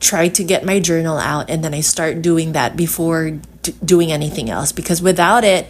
try 0.00 0.28
to 0.28 0.44
get 0.44 0.64
my 0.64 0.80
journal 0.80 1.18
out 1.18 1.50
and 1.50 1.62
then 1.62 1.74
I 1.74 1.80
start 1.80 2.22
doing 2.22 2.52
that 2.52 2.76
before 2.76 3.32
d- 3.62 3.74
doing 3.84 4.10
anything 4.10 4.48
else 4.48 4.72
because 4.72 5.02
without 5.02 5.44
it 5.44 5.66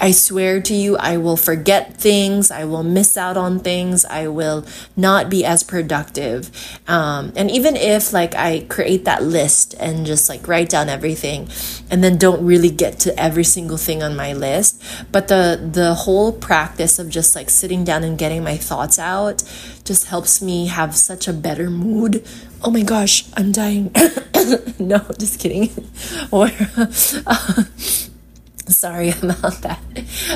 I 0.00 0.12
swear 0.12 0.62
to 0.62 0.74
you, 0.74 0.96
I 0.96 1.18
will 1.18 1.36
forget 1.36 1.98
things. 1.98 2.50
I 2.50 2.64
will 2.64 2.82
miss 2.82 3.18
out 3.18 3.36
on 3.36 3.60
things. 3.60 4.06
I 4.06 4.28
will 4.28 4.64
not 4.96 5.28
be 5.28 5.44
as 5.44 5.62
productive. 5.62 6.50
Um, 6.88 7.32
and 7.36 7.50
even 7.50 7.76
if 7.76 8.12
like 8.12 8.34
I 8.34 8.64
create 8.70 9.04
that 9.04 9.22
list 9.22 9.74
and 9.78 10.06
just 10.06 10.30
like 10.30 10.48
write 10.48 10.70
down 10.70 10.88
everything 10.88 11.48
and 11.90 12.02
then 12.02 12.16
don't 12.16 12.44
really 12.44 12.70
get 12.70 12.98
to 13.00 13.20
every 13.20 13.44
single 13.44 13.76
thing 13.76 14.02
on 14.02 14.16
my 14.16 14.32
list, 14.32 14.82
but 15.12 15.28
the, 15.28 15.60
the 15.70 15.92
whole 15.92 16.32
practice 16.32 16.98
of 16.98 17.10
just 17.10 17.36
like 17.36 17.50
sitting 17.50 17.84
down 17.84 18.02
and 18.02 18.16
getting 18.16 18.42
my 18.42 18.56
thoughts 18.56 18.98
out 18.98 19.42
just 19.84 20.06
helps 20.06 20.40
me 20.40 20.68
have 20.68 20.96
such 20.96 21.28
a 21.28 21.32
better 21.32 21.68
mood. 21.68 22.24
Oh 22.62 22.70
my 22.70 22.82
gosh, 22.82 23.24
I'm 23.34 23.52
dying. 23.52 23.90
no, 24.78 24.98
just 25.18 25.40
kidding. 25.40 25.70
or, 26.30 26.48
uh, 27.26 27.64
sorry 28.74 29.10
about 29.10 29.62
that. 29.62 29.80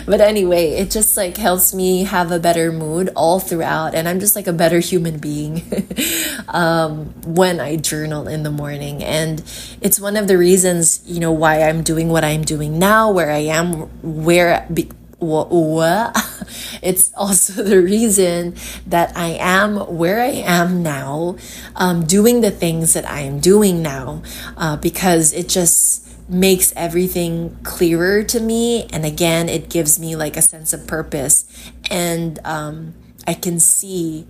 But 0.07 0.21
anyway 0.21 0.73
it 0.73 0.91
just 0.91 1.17
like 1.17 1.37
helps 1.37 1.75
me 1.75 2.05
have 2.05 2.31
a 2.31 2.39
better 2.39 2.73
mood 2.73 3.11
all 3.17 3.41
throughout 3.41 3.95
and 3.95 4.09
i'm 4.09 4.21
just 4.21 4.37
like 4.37 4.47
a 4.47 4.53
better 4.53 4.79
human 4.81 5.19
being 5.19 5.63
um, 6.49 7.07
when 7.25 7.61
i 7.61 7.77
journal 7.77 8.29
in 8.29 8.43
the 8.43 8.51
morning. 8.51 9.03
And 9.03 9.41
it's 9.81 10.01
one 10.01 10.17
of 10.17 10.29
the 10.29 10.37
reasons 10.37 11.03
you 11.07 11.21
know 11.21 11.33
why 11.33 11.63
i'm 11.63 11.83
doing 11.83 12.09
what 12.09 12.25
i'm 12.25 12.43
doing 12.43 12.79
now 12.79 13.11
where 13.11 13.31
i 13.31 13.39
am 13.39 13.89
where 14.03 14.67
be, 14.73 14.91
it's 16.83 17.13
also 17.15 17.63
the 17.63 17.81
reason 17.81 18.55
that 18.87 19.17
I 19.17 19.37
am 19.41 19.77
where 19.97 20.21
I 20.21 20.43
am 20.45 20.83
now, 20.83 21.37
um, 21.77 22.05
doing 22.05 22.41
the 22.41 22.51
things 22.51 22.93
that 22.93 23.09
I 23.09 23.21
am 23.21 23.41
doing 23.41 23.83
now, 23.83 24.23
uh, 24.57 24.77
because 24.77 25.33
it 25.33 25.49
just 25.49 26.07
makes 26.29 26.73
everything 26.77 27.57
clearer 27.63 28.23
to 28.23 28.41
me 28.41 28.85
and 28.93 29.05
again 29.05 29.49
it 29.49 29.69
gives 29.69 29.99
me 29.99 30.17
like 30.17 30.37
a 30.37 30.43
sense 30.43 30.73
of 30.73 30.87
purpose. 30.87 31.47
And 31.91 32.39
um, 32.45 32.95
i 33.27 33.35
can 33.35 33.59
see 33.59 34.27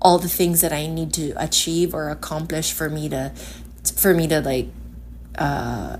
all 0.00 0.18
the 0.18 0.28
things 0.28 0.60
that 0.60 0.72
i 0.72 0.86
need 0.86 1.12
to 1.12 1.32
achieve 1.36 1.94
or 1.94 2.10
accomplish 2.10 2.72
for 2.72 2.88
me 2.88 3.08
to 3.08 3.32
for 3.96 4.14
me 4.14 4.26
to 4.26 4.40
like 4.40 4.68
uh, 5.38 5.96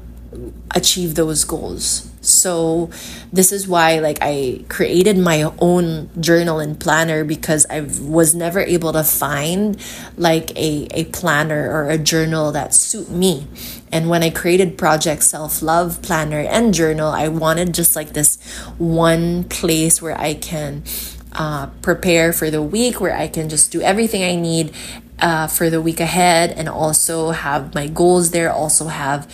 achieve 0.74 1.14
those 1.14 1.44
goals. 1.44 2.10
So 2.20 2.90
this 3.32 3.50
is 3.50 3.66
why 3.66 3.98
like 3.98 4.18
i 4.20 4.62
created 4.68 5.16
my 5.16 5.50
own 5.58 6.10
journal 6.20 6.60
and 6.60 6.78
planner 6.78 7.24
because 7.24 7.64
i 7.70 7.80
was 8.02 8.34
never 8.34 8.60
able 8.60 8.92
to 8.92 9.02
find 9.02 9.82
like 10.16 10.50
a, 10.56 10.86
a 10.92 11.04
planner 11.04 11.70
or 11.70 11.88
a 11.88 11.96
journal 11.96 12.52
that 12.52 12.74
suit 12.74 13.10
me. 13.10 13.46
And 13.92 14.08
when 14.08 14.22
I 14.22 14.30
created 14.30 14.78
Project 14.78 15.24
Self 15.24 15.62
Love 15.62 16.00
Planner 16.02 16.40
and 16.40 16.72
Journal, 16.72 17.08
I 17.08 17.28
wanted 17.28 17.74
just 17.74 17.96
like 17.96 18.12
this 18.12 18.38
one 18.78 19.44
place 19.44 20.00
where 20.00 20.18
I 20.18 20.34
can 20.34 20.84
uh, 21.32 21.66
prepare 21.82 22.32
for 22.32 22.50
the 22.50 22.62
week, 22.62 23.00
where 23.00 23.16
I 23.16 23.28
can 23.28 23.48
just 23.48 23.72
do 23.72 23.80
everything 23.80 24.22
I 24.22 24.36
need 24.36 24.72
uh, 25.18 25.46
for 25.48 25.70
the 25.70 25.80
week 25.80 26.00
ahead, 26.00 26.52
and 26.52 26.68
also 26.68 27.30
have 27.30 27.74
my 27.74 27.88
goals 27.88 28.30
there, 28.30 28.52
also 28.52 28.86
have 28.86 29.28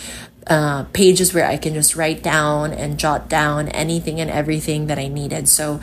uh, 0.49 0.83
pages 0.93 1.33
where 1.33 1.45
I 1.45 1.57
can 1.57 1.73
just 1.73 1.95
write 1.95 2.23
down 2.23 2.73
and 2.73 2.97
jot 2.97 3.29
down 3.29 3.69
anything 3.69 4.19
and 4.19 4.29
everything 4.29 4.87
that 4.87 4.97
I 4.97 5.07
needed. 5.07 5.49
So 5.49 5.79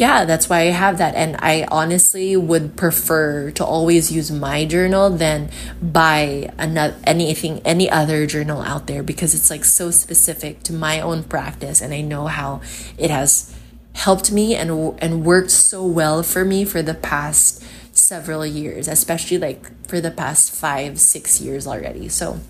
yeah, 0.00 0.24
that's 0.24 0.48
why 0.48 0.60
I 0.60 0.72
have 0.72 0.96
that. 0.96 1.14
And 1.14 1.36
I 1.40 1.66
honestly 1.70 2.34
would 2.34 2.74
prefer 2.74 3.50
to 3.52 3.64
always 3.64 4.10
use 4.10 4.30
my 4.30 4.64
journal 4.64 5.10
than 5.10 5.50
buy 5.82 6.50
another 6.58 6.96
anything 7.04 7.60
any 7.66 7.90
other 7.90 8.26
journal 8.26 8.62
out 8.62 8.86
there 8.86 9.02
because 9.02 9.34
it's 9.34 9.50
like 9.50 9.64
so 9.64 9.90
specific 9.90 10.62
to 10.64 10.72
my 10.72 11.00
own 11.00 11.22
practice 11.22 11.82
and 11.82 11.92
I 11.92 12.00
know 12.00 12.28
how 12.28 12.62
it 12.96 13.10
has 13.10 13.54
helped 13.92 14.32
me 14.32 14.54
and 14.54 14.96
and 15.02 15.22
worked 15.22 15.50
so 15.50 15.84
well 15.84 16.22
for 16.22 16.46
me 16.46 16.64
for 16.64 16.80
the 16.80 16.94
past 16.94 17.62
several 17.92 18.46
years, 18.46 18.88
especially 18.88 19.36
like 19.36 19.86
for 19.86 20.00
the 20.00 20.10
past 20.10 20.50
5 20.50 20.98
6 20.98 21.40
years 21.42 21.66
already. 21.66 22.08
So 22.08 22.40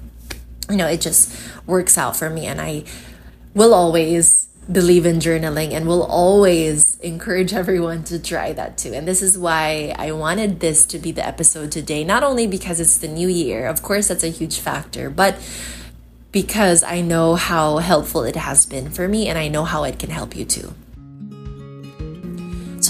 you 0.71 0.77
know, 0.77 0.87
it 0.87 1.01
just 1.01 1.37
works 1.67 1.99
out 1.99 2.17
for 2.17 2.31
me 2.31 2.47
and 2.47 2.61
I 2.61 2.85
will 3.55 3.75
always 3.75 4.49
believe 4.71 5.05
in 5.05 5.19
journaling 5.19 5.73
and 5.73 5.87
will 5.87 6.05
always 6.05 6.99
encourage 7.01 7.53
everyone 7.53 8.05
to 8.05 8.23
try 8.23 8.53
that 8.53 8.79
too. 8.79 8.93
And 8.93 9.07
this 9.07 9.23
is 9.23 9.37
why 9.37 9.95
I 9.99 10.13
wanted 10.13 10.61
this 10.61 10.85
to 10.87 10.99
be 10.99 11.11
the 11.13 11.27
episode 11.27 11.73
today, 11.73 12.05
not 12.05 12.23
only 12.23 12.47
because 12.47 12.79
it's 12.79 12.99
the 12.99 13.09
new 13.09 13.29
year, 13.29 13.67
of 13.67 13.83
course, 13.83 14.09
that's 14.09 14.23
a 14.23 14.29
huge 14.29 14.61
factor, 14.61 15.11
but 15.11 15.37
because 16.31 16.83
I 16.85 17.01
know 17.01 17.35
how 17.35 17.79
helpful 17.79 18.23
it 18.23 18.37
has 18.37 18.65
been 18.65 18.91
for 18.91 19.09
me 19.09 19.29
and 19.29 19.37
I 19.39 19.49
know 19.49 19.65
how 19.65 19.83
it 19.85 19.99
can 19.99 20.11
help 20.11 20.37
you 20.37 20.45
too. 20.45 20.75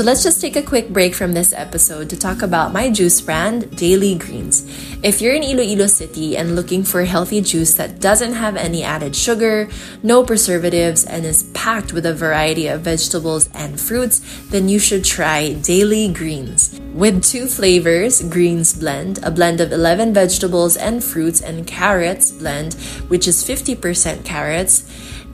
So 0.00 0.06
let's 0.06 0.22
just 0.22 0.40
take 0.40 0.56
a 0.56 0.62
quick 0.62 0.88
break 0.88 1.14
from 1.14 1.34
this 1.34 1.52
episode 1.52 2.08
to 2.08 2.18
talk 2.18 2.40
about 2.40 2.72
my 2.72 2.88
juice 2.88 3.20
brand, 3.20 3.76
Daily 3.76 4.14
Greens. 4.14 4.64
If 5.02 5.20
you're 5.20 5.34
in 5.34 5.42
Iloilo 5.42 5.88
City 5.88 6.38
and 6.38 6.56
looking 6.56 6.84
for 6.84 7.04
healthy 7.04 7.42
juice 7.42 7.74
that 7.74 8.00
doesn't 8.00 8.32
have 8.32 8.56
any 8.56 8.82
added 8.82 9.14
sugar, 9.14 9.68
no 10.02 10.24
preservatives, 10.24 11.04
and 11.04 11.26
is 11.26 11.42
packed 11.52 11.92
with 11.92 12.06
a 12.06 12.14
variety 12.14 12.66
of 12.66 12.80
vegetables 12.80 13.50
and 13.52 13.78
fruits, 13.78 14.22
then 14.48 14.70
you 14.70 14.78
should 14.78 15.04
try 15.04 15.52
Daily 15.52 16.10
Greens. 16.10 16.80
With 16.94 17.22
two 17.22 17.46
flavors, 17.46 18.22
Greens 18.22 18.72
Blend, 18.72 19.22
a 19.22 19.30
blend 19.30 19.60
of 19.60 19.70
11 19.70 20.14
vegetables 20.14 20.78
and 20.78 21.04
fruits, 21.04 21.42
and 21.42 21.66
Carrots 21.66 22.30
Blend, 22.30 22.72
which 23.08 23.28
is 23.28 23.44
50% 23.44 24.24
carrots 24.24 24.88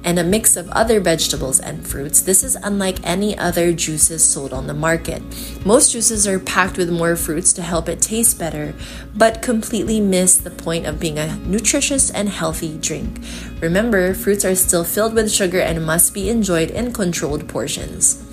and 0.04 0.18
a 0.18 0.24
mix 0.24 0.56
of 0.56 0.68
other 0.70 1.00
vegetables 1.00 1.60
and 1.60 1.86
fruits, 1.86 2.20
this 2.20 2.44
is 2.44 2.56
unlike 2.56 2.98
any 3.04 3.36
other 3.36 3.72
juices 3.72 4.24
sold 4.24 4.52
on 4.52 4.66
the 4.66 4.74
market. 4.74 5.22
Most 5.64 5.92
juices 5.92 6.26
are 6.26 6.38
packed 6.38 6.76
with 6.76 6.90
more 6.90 7.16
fruits 7.16 7.52
to 7.54 7.62
help 7.62 7.88
it 7.88 8.00
taste 8.00 8.38
better, 8.38 8.74
but 9.14 9.42
completely 9.42 10.00
miss 10.00 10.36
the 10.36 10.50
point 10.50 10.86
of 10.86 11.00
being 11.00 11.18
a 11.18 11.36
nutritious 11.38 12.10
and 12.10 12.28
healthy 12.28 12.78
drink. 12.78 13.20
Remember, 13.60 14.14
fruits 14.14 14.44
are 14.44 14.54
still 14.54 14.84
filled 14.84 15.14
with 15.14 15.30
sugar 15.30 15.60
and 15.60 15.86
must 15.86 16.14
be 16.14 16.28
enjoyed 16.28 16.70
in 16.70 16.92
controlled 16.92 17.48
portions. 17.48 18.25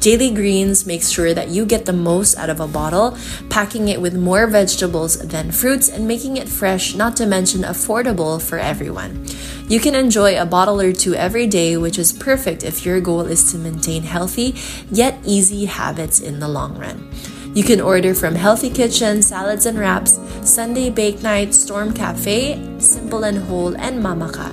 Daily 0.00 0.30
Greens 0.30 0.86
makes 0.86 1.10
sure 1.10 1.34
that 1.34 1.48
you 1.48 1.66
get 1.66 1.84
the 1.84 1.92
most 1.92 2.38
out 2.38 2.48
of 2.48 2.58
a 2.58 2.66
bottle, 2.66 3.18
packing 3.50 3.88
it 3.88 4.00
with 4.00 4.16
more 4.16 4.46
vegetables 4.46 5.18
than 5.18 5.52
fruits 5.52 5.90
and 5.90 6.08
making 6.08 6.38
it 6.38 6.48
fresh, 6.48 6.94
not 6.94 7.16
to 7.16 7.26
mention 7.26 7.60
affordable 7.64 8.40
for 8.40 8.58
everyone. 8.58 9.26
You 9.68 9.78
can 9.78 9.94
enjoy 9.94 10.40
a 10.40 10.46
bottle 10.46 10.80
or 10.80 10.94
two 10.94 11.14
every 11.14 11.46
day, 11.46 11.76
which 11.76 11.98
is 11.98 12.14
perfect 12.14 12.64
if 12.64 12.86
your 12.86 12.98
goal 13.02 13.26
is 13.26 13.52
to 13.52 13.58
maintain 13.58 14.02
healthy 14.02 14.54
yet 14.90 15.20
easy 15.26 15.66
habits 15.66 16.18
in 16.18 16.40
the 16.40 16.48
long 16.48 16.78
run. 16.78 17.12
You 17.52 17.62
can 17.62 17.80
order 17.80 18.14
from 18.14 18.34
Healthy 18.34 18.70
Kitchen, 18.70 19.20
Salads 19.20 19.66
and 19.66 19.78
Wraps, 19.78 20.18
Sunday 20.42 20.88
Bake 20.88 21.20
Night, 21.20 21.52
Storm 21.52 21.92
Cafe, 21.92 22.56
Simple 22.78 23.24
and 23.24 23.36
Whole, 23.36 23.76
and 23.76 24.02
Mamaka. 24.02 24.48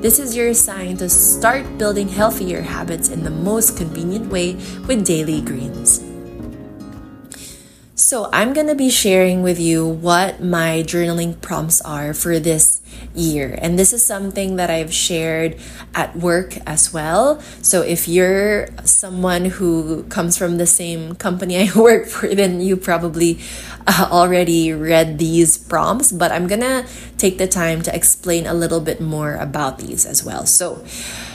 This 0.00 0.20
is 0.20 0.36
your 0.36 0.54
sign 0.54 0.96
to 0.98 1.08
start 1.08 1.66
building 1.76 2.06
healthier 2.06 2.62
habits 2.62 3.08
in 3.08 3.24
the 3.24 3.34
most 3.34 3.76
convenient 3.76 4.30
way 4.30 4.54
with 4.86 5.04
daily 5.04 5.40
greens. 5.40 6.07
So, 8.08 8.30
I'm 8.32 8.54
going 8.54 8.68
to 8.68 8.74
be 8.74 8.88
sharing 8.88 9.42
with 9.42 9.60
you 9.60 9.86
what 9.86 10.40
my 10.40 10.80
journaling 10.80 11.38
prompts 11.42 11.82
are 11.82 12.14
for 12.14 12.38
this 12.40 12.80
year. 13.14 13.58
And 13.60 13.78
this 13.78 13.92
is 13.92 14.02
something 14.02 14.56
that 14.56 14.70
I've 14.70 14.94
shared 14.94 15.60
at 15.94 16.16
work 16.16 16.56
as 16.66 16.90
well. 16.90 17.38
So, 17.60 17.82
if 17.82 18.08
you're 18.08 18.68
someone 18.82 19.60
who 19.60 20.04
comes 20.04 20.38
from 20.38 20.56
the 20.56 20.64
same 20.64 21.16
company 21.16 21.60
I 21.60 21.68
work 21.76 22.06
for, 22.06 22.34
then 22.34 22.62
you 22.62 22.78
probably 22.78 23.40
uh, 23.86 24.08
already 24.10 24.72
read 24.72 25.18
these 25.18 25.58
prompts. 25.58 26.10
But 26.10 26.32
I'm 26.32 26.46
going 26.46 26.64
to 26.64 26.88
take 27.18 27.36
the 27.36 27.46
time 27.46 27.82
to 27.82 27.94
explain 27.94 28.46
a 28.46 28.54
little 28.54 28.80
bit 28.80 29.02
more 29.02 29.34
about 29.34 29.80
these 29.80 30.06
as 30.06 30.24
well. 30.24 30.46
So, 30.46 30.76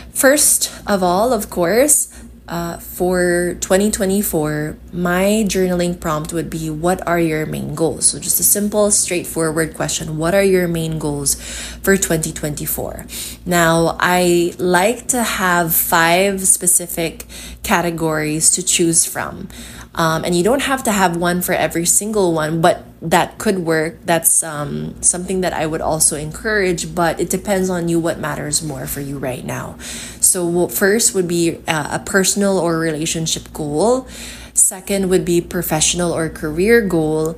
first 0.09 0.73
of 0.87 1.03
all, 1.03 1.33
of 1.33 1.51
course, 1.51 2.09
uh, 2.47 2.77
for 2.77 3.55
2024, 3.61 4.75
my 4.91 5.45
journaling 5.47 5.97
prompt 5.97 6.33
would 6.33 6.49
be 6.49 6.69
What 6.69 7.05
are 7.07 7.19
your 7.19 7.45
main 7.45 7.73
goals? 7.73 8.07
So, 8.07 8.19
just 8.19 8.39
a 8.39 8.43
simple, 8.43 8.91
straightforward 8.91 9.75
question 9.75 10.17
What 10.17 10.35
are 10.35 10.43
your 10.43 10.67
main 10.67 10.99
goals 10.99 11.35
for 11.35 11.95
2024? 11.95 13.05
Now, 13.45 13.95
I 13.99 14.53
like 14.57 15.07
to 15.09 15.23
have 15.23 15.73
five 15.73 16.41
specific 16.41 17.25
categories 17.63 18.51
to 18.51 18.63
choose 18.63 19.05
from. 19.05 19.47
Um, 19.95 20.25
and 20.25 20.33
you 20.35 20.43
don't 20.43 20.63
have 20.63 20.83
to 20.83 20.91
have 20.91 21.17
one 21.17 21.41
for 21.41 21.53
every 21.53 21.85
single 21.85 22.33
one, 22.33 22.61
but 22.61 22.83
that 23.01 23.37
could 23.37 23.59
work. 23.59 23.99
That's 24.05 24.41
um, 24.41 25.01
something 25.03 25.41
that 25.41 25.53
I 25.53 25.67
would 25.67 25.81
also 25.81 26.17
encourage, 26.17 26.95
but 26.95 27.19
it 27.19 27.29
depends 27.29 27.69
on 27.69 27.89
you 27.89 27.99
what 27.99 28.17
matters 28.17 28.63
more 28.63 28.87
for 28.87 29.01
you 29.01 29.19
right 29.19 29.45
now. 29.45 29.77
So, 30.19 30.67
first 30.67 31.13
would 31.13 31.27
be 31.27 31.57
uh, 31.67 31.89
a 31.91 31.99
personal 31.99 32.57
or 32.57 32.79
relationship 32.79 33.53
goal. 33.53 34.07
Second 34.55 35.09
would 35.09 35.25
be 35.25 35.41
professional 35.41 36.11
or 36.11 36.29
career 36.29 36.81
goal. 36.81 37.35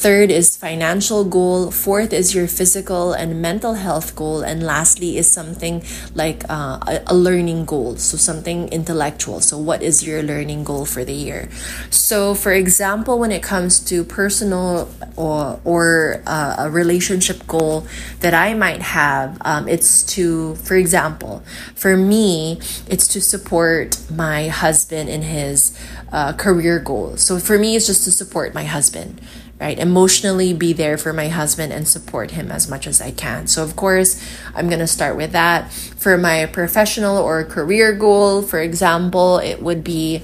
Third 0.00 0.30
is 0.30 0.56
financial 0.56 1.24
goal. 1.24 1.70
Fourth 1.70 2.14
is 2.14 2.34
your 2.34 2.48
physical 2.48 3.12
and 3.12 3.42
mental 3.42 3.74
health 3.74 4.16
goal. 4.16 4.40
And 4.40 4.62
lastly 4.62 5.18
is 5.18 5.30
something 5.30 5.84
like 6.14 6.42
uh, 6.48 6.80
a, 7.06 7.14
learning 7.14 7.66
goal. 7.66 7.96
So 7.96 8.16
something 8.16 8.70
intellectual. 8.70 9.42
So 9.42 9.58
what 9.58 9.82
is 9.82 10.02
your 10.02 10.22
learning 10.22 10.64
goal 10.64 10.86
for 10.86 11.04
the 11.04 11.12
year? 11.12 11.50
So 11.90 12.34
for 12.34 12.50
example, 12.50 13.18
when 13.18 13.30
it 13.30 13.42
comes 13.42 13.78
to 13.92 14.02
personal 14.02 14.88
or, 15.16 15.60
or 15.64 16.22
uh, 16.26 16.54
a 16.60 16.70
relationship 16.70 17.46
goal 17.46 17.86
that 18.20 18.32
I 18.32 18.54
might 18.54 18.80
have, 18.80 19.36
um, 19.44 19.68
it's 19.68 20.02
to, 20.14 20.54
for 20.64 20.76
example, 20.76 21.42
for 21.74 21.94
me, 21.98 22.58
it's 22.88 23.06
to 23.08 23.20
support 23.20 24.00
my 24.10 24.48
husband 24.48 25.10
in 25.10 25.20
his 25.20 25.78
uh, 26.10 26.32
career 26.32 26.78
goals. 26.78 27.20
So 27.20 27.38
for 27.38 27.58
me, 27.58 27.76
it's 27.76 27.86
just 27.86 28.04
to 28.04 28.10
support 28.10 28.54
my 28.54 28.64
husband 28.64 29.20
right? 29.60 29.78
Emotionally 29.78 30.54
be 30.54 30.72
there 30.72 30.96
for 30.96 31.12
my 31.12 31.28
husband 31.28 31.72
and 31.72 31.86
support 31.86 32.30
him 32.30 32.50
as 32.50 32.68
much 32.68 32.86
as 32.86 33.00
I 33.00 33.10
can. 33.10 33.46
So, 33.46 33.62
of 33.62 33.76
course, 33.76 34.20
I'm 34.54 34.68
going 34.68 34.80
to 34.80 34.86
start 34.86 35.16
with 35.16 35.32
that. 35.32 35.70
For 35.70 36.16
my 36.16 36.46
professional 36.46 37.18
or 37.18 37.44
career 37.44 37.92
goal, 37.92 38.40
for 38.40 38.58
example, 38.58 39.38
it 39.38 39.62
would 39.62 39.84
be 39.84 40.22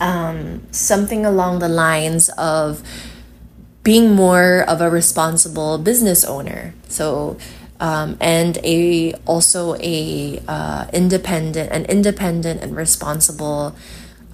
um, 0.00 0.62
something 0.72 1.26
along 1.26 1.58
the 1.58 1.68
lines 1.68 2.30
of 2.30 2.82
being 3.82 4.14
more 4.14 4.64
of 4.66 4.80
a 4.80 4.88
responsible 4.88 5.76
business 5.76 6.24
owner. 6.24 6.72
So, 6.88 7.36
um, 7.80 8.16
and 8.20 8.58
a 8.64 9.12
also 9.26 9.74
a 9.80 10.40
uh, 10.48 10.86
independent, 10.92 11.70
an 11.72 11.84
independent 11.86 12.62
and 12.62 12.76
responsible 12.76 13.74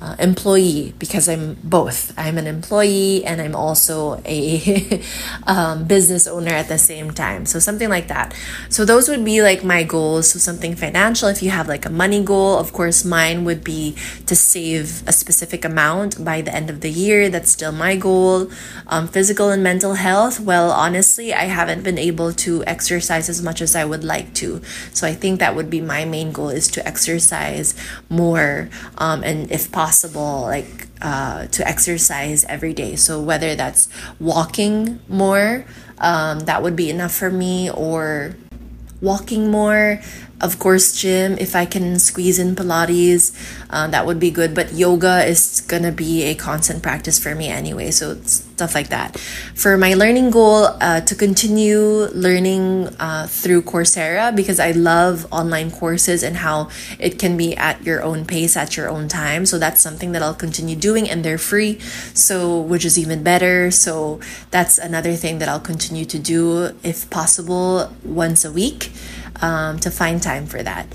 uh, 0.00 0.14
employee 0.18 0.94
because 0.98 1.28
I'm 1.28 1.54
both. 1.64 2.16
I'm 2.16 2.38
an 2.38 2.46
employee 2.46 3.24
and 3.24 3.40
I'm 3.40 3.56
also 3.56 4.22
a 4.24 5.02
um, 5.46 5.86
business 5.86 6.26
owner 6.28 6.52
at 6.52 6.68
the 6.68 6.78
same 6.78 7.10
time. 7.10 7.46
So 7.46 7.58
something 7.58 7.88
like 7.88 8.06
that. 8.08 8.34
So 8.68 8.84
those 8.84 9.08
would 9.08 9.24
be 9.24 9.42
like 9.42 9.64
my 9.64 9.82
goals. 9.82 10.30
So 10.30 10.38
something 10.38 10.76
financial. 10.76 11.28
If 11.28 11.42
you 11.42 11.50
have 11.50 11.66
like 11.66 11.84
a 11.84 11.90
money 11.90 12.22
goal, 12.22 12.58
of 12.58 12.72
course, 12.72 13.04
mine 13.04 13.44
would 13.44 13.64
be 13.64 13.96
to 14.26 14.36
save 14.36 15.02
a 15.08 15.12
specific 15.12 15.64
amount 15.64 16.24
by 16.24 16.42
the 16.42 16.54
end 16.54 16.70
of 16.70 16.80
the 16.80 16.90
year. 16.90 17.28
That's 17.28 17.50
still 17.50 17.72
my 17.72 17.96
goal. 17.96 18.50
Um, 18.86 19.08
physical 19.08 19.50
and 19.50 19.64
mental 19.64 19.94
health. 19.94 20.38
Well, 20.38 20.70
honestly, 20.70 21.34
I 21.34 21.44
haven't 21.44 21.82
been 21.82 21.98
able 21.98 22.32
to 22.34 22.64
exercise 22.66 23.28
as 23.28 23.42
much 23.42 23.60
as 23.60 23.74
I 23.74 23.84
would 23.84 24.04
like 24.04 24.32
to. 24.34 24.62
So 24.92 25.08
I 25.08 25.14
think 25.14 25.40
that 25.40 25.56
would 25.56 25.70
be 25.70 25.80
my 25.80 26.04
main 26.04 26.30
goal 26.30 26.50
is 26.50 26.68
to 26.68 26.87
exercise 26.87 27.74
more 28.08 28.68
um, 28.98 29.24
and 29.24 29.50
if 29.50 29.72
possible 29.72 29.88
possible 29.88 30.42
like 30.42 30.87
uh, 31.01 31.46
to 31.46 31.66
exercise 31.66 32.44
every 32.44 32.74
day. 32.74 32.94
So 32.94 33.22
whether 33.22 33.57
that's 33.57 33.88
walking 34.20 35.01
more 35.09 35.64
um, 35.98 36.40
that 36.40 36.62
would 36.62 36.77
be 36.77 36.90
enough 36.90 37.14
for 37.14 37.31
me 37.31 37.70
or 37.70 38.37
walking 39.01 39.51
more 39.51 40.01
of 40.40 40.59
course 40.59 40.92
gym 41.01 41.37
if 41.38 41.55
i 41.57 41.64
can 41.64 41.98
squeeze 41.98 42.38
in 42.38 42.55
pilates 42.55 43.33
uh, 43.70 43.87
that 43.88 44.07
would 44.07 44.20
be 44.20 44.31
good 44.31 44.55
but 44.55 44.72
yoga 44.72 45.24
is 45.24 45.62
gonna 45.68 45.92
be 45.92 46.24
a 46.24 46.35
constant 46.35 46.83
practice 46.83 47.18
for 47.18 47.35
me 47.35 47.48
anyway 47.48 47.90
so 47.90 48.16
stuff 48.59 48.74
like 48.74 48.88
that. 48.88 49.16
For 49.55 49.79
my 49.79 49.94
learning 49.94 50.31
goal 50.31 50.66
uh, 50.83 51.01
to 51.03 51.14
continue 51.14 52.11
learning 52.11 52.90
uh, 52.98 53.29
through 53.29 53.62
coursera 53.62 54.35
because 54.35 54.59
i 54.59 54.72
love 54.72 55.27
online 55.31 55.70
courses 55.70 56.24
and 56.27 56.37
how 56.38 56.68
it 56.98 57.20
can 57.22 57.37
be 57.37 57.57
at 57.57 57.79
your 57.87 58.03
own 58.03 58.27
pace 58.27 58.57
at 58.57 58.77
your 58.77 58.88
own 58.88 59.07
time 59.07 59.46
so 59.46 59.59
that's 59.59 59.81
something 59.81 60.11
that 60.11 60.22
i'll 60.22 60.35
continue 60.35 60.74
doing 60.74 61.09
and 61.09 61.24
they're 61.24 61.38
free 61.38 61.79
so 62.14 62.59
which 62.59 62.85
is 62.85 62.98
even 62.98 63.22
better 63.22 63.70
so 63.70 64.18
that's 64.51 64.77
another 64.79 65.14
thing 65.14 65.38
that 65.38 65.48
i'll 65.48 65.68
continue 65.72 66.05
to 66.05 66.18
do 66.18 66.74
if 66.83 67.09
possible 67.11 67.92
once 68.03 68.44
a 68.44 68.51
week 68.51 68.90
um, 69.42 69.79
to 69.81 69.90
find 69.90 70.22
time 70.22 70.46
for 70.46 70.62
that. 70.62 70.87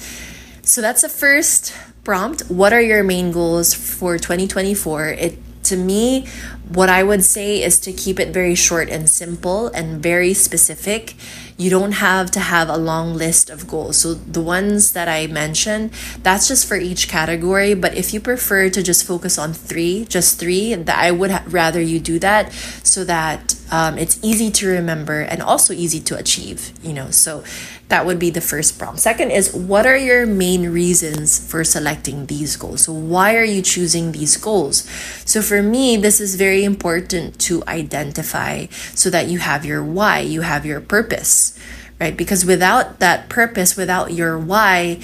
So 0.63 0.81
that's 0.81 1.01
the 1.01 1.09
first 1.09 1.75
prompt. 2.03 2.43
What 2.49 2.73
are 2.73 2.81
your 2.81 3.03
main 3.03 3.31
goals 3.31 3.73
for 3.73 4.17
2024? 4.17 5.07
It 5.09 5.37
to 5.63 5.77
me, 5.77 6.27
what 6.69 6.89
I 6.89 7.03
would 7.03 7.23
say 7.23 7.63
is 7.63 7.79
to 7.81 7.91
keep 7.91 8.19
it 8.19 8.29
very 8.29 8.55
short 8.55 8.89
and 8.89 9.09
simple 9.09 9.67
and 9.67 10.01
very 10.01 10.33
specific. 10.33 11.15
You 11.57 11.69
don't 11.69 11.93
have 11.93 12.31
to 12.31 12.39
have 12.39 12.67
a 12.67 12.77
long 12.77 13.13
list 13.13 13.49
of 13.49 13.67
goals. 13.67 13.97
So, 13.97 14.13
the 14.13 14.41
ones 14.41 14.93
that 14.93 15.07
I 15.07 15.27
mentioned, 15.27 15.91
that's 16.23 16.47
just 16.47 16.67
for 16.67 16.75
each 16.75 17.07
category. 17.07 17.73
But 17.75 17.95
if 17.95 18.13
you 18.13 18.19
prefer 18.19 18.69
to 18.69 18.81
just 18.81 19.05
focus 19.05 19.37
on 19.37 19.53
three, 19.53 20.05
just 20.05 20.39
three, 20.39 20.73
that 20.73 20.97
I 20.97 21.11
would 21.11 21.31
rather 21.51 21.79
you 21.79 21.99
do 21.99 22.19
that 22.19 22.51
so 22.83 23.03
that 23.05 23.55
um, 23.71 23.97
it's 23.97 24.19
easy 24.23 24.49
to 24.51 24.67
remember 24.67 25.21
and 25.21 25.41
also 25.41 25.73
easy 25.73 25.99
to 26.01 26.17
achieve, 26.17 26.73
you 26.83 26.93
know. 26.93 27.11
So, 27.11 27.43
that 27.89 28.05
would 28.05 28.17
be 28.17 28.29
the 28.29 28.41
first 28.41 28.79
prompt. 28.79 28.99
Second 28.99 29.31
is 29.31 29.53
what 29.53 29.85
are 29.85 29.97
your 29.97 30.25
main 30.25 30.69
reasons 30.71 31.37
for 31.37 31.63
selecting 31.63 32.25
these 32.25 32.55
goals? 32.55 32.81
So, 32.81 32.93
why 32.93 33.35
are 33.35 33.43
you 33.43 33.61
choosing 33.61 34.11
these 34.11 34.37
goals? 34.37 34.89
So, 35.25 35.41
for 35.41 35.61
me, 35.61 35.97
this 35.97 36.19
is 36.19 36.35
very 36.35 36.63
important 36.63 37.39
to 37.41 37.63
identify 37.67 38.67
so 38.95 39.09
that 39.09 39.27
you 39.27 39.39
have 39.39 39.65
your 39.65 39.83
why, 39.83 40.19
you 40.19 40.41
have 40.41 40.65
your 40.65 40.81
purpose, 40.81 41.57
right? 41.99 42.15
Because 42.15 42.45
without 42.45 42.99
that 42.99 43.29
purpose, 43.29 43.77
without 43.77 44.13
your 44.13 44.39
why, 44.39 44.99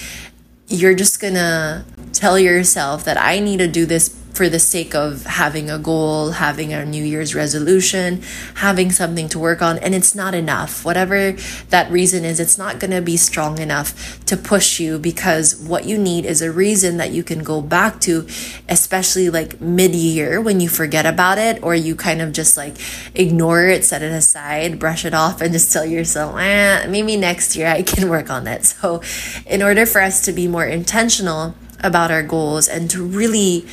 you're 0.67 0.95
just 0.95 1.19
gonna 1.19 1.85
tell 2.13 2.39
yourself 2.39 3.03
that 3.05 3.17
I 3.17 3.39
need 3.39 3.57
to 3.57 3.67
do 3.67 3.85
this 3.85 4.18
for 4.39 4.47
the 4.47 4.57
sake 4.57 4.95
of 4.95 5.25
having 5.25 5.69
a 5.69 5.77
goal, 5.77 6.31
having 6.31 6.71
a 6.71 6.85
New 6.85 7.03
Year's 7.03 7.35
resolution, 7.35 8.21
having 8.55 8.89
something 8.89 9.27
to 9.27 9.37
work 9.37 9.61
on, 9.61 9.77
and 9.79 9.93
it's 9.93 10.15
not 10.15 10.33
enough. 10.33 10.85
Whatever 10.85 11.33
that 11.71 11.91
reason 11.91 12.23
is, 12.23 12.39
it's 12.39 12.57
not 12.57 12.79
going 12.79 12.91
to 12.91 13.01
be 13.01 13.17
strong 13.17 13.59
enough 13.59 14.23
to 14.27 14.37
push 14.37 14.79
you 14.79 14.97
because 14.97 15.57
what 15.57 15.83
you 15.83 15.97
need 15.97 16.25
is 16.25 16.41
a 16.41 16.53
reason 16.53 16.95
that 16.95 17.11
you 17.11 17.21
can 17.21 17.43
go 17.43 17.61
back 17.61 17.99
to, 17.99 18.25
especially 18.69 19.29
like 19.29 19.59
mid 19.59 19.93
year 19.93 20.39
when 20.39 20.61
you 20.61 20.69
forget 20.69 21.05
about 21.05 21.37
it 21.37 21.61
or 21.61 21.75
you 21.75 21.93
kind 21.93 22.21
of 22.21 22.31
just 22.31 22.55
like 22.55 22.77
ignore 23.15 23.67
it, 23.67 23.83
set 23.83 24.01
it 24.01 24.13
aside, 24.13 24.79
brush 24.79 25.03
it 25.03 25.13
off, 25.13 25.41
and 25.41 25.51
just 25.51 25.73
tell 25.73 25.85
yourself, 25.85 26.39
eh, 26.39 26.87
maybe 26.87 27.17
next 27.17 27.57
year 27.57 27.67
I 27.67 27.81
can 27.83 28.07
work 28.07 28.29
on 28.29 28.47
it. 28.47 28.63
So, 28.63 29.01
in 29.45 29.61
order 29.61 29.85
for 29.85 29.99
us 29.99 30.23
to 30.23 30.31
be 30.31 30.47
more 30.47 30.65
intentional 30.65 31.55
about 31.83 32.09
our 32.09 32.23
goals 32.23 32.69
and 32.69 32.89
to 32.91 33.03
really 33.03 33.65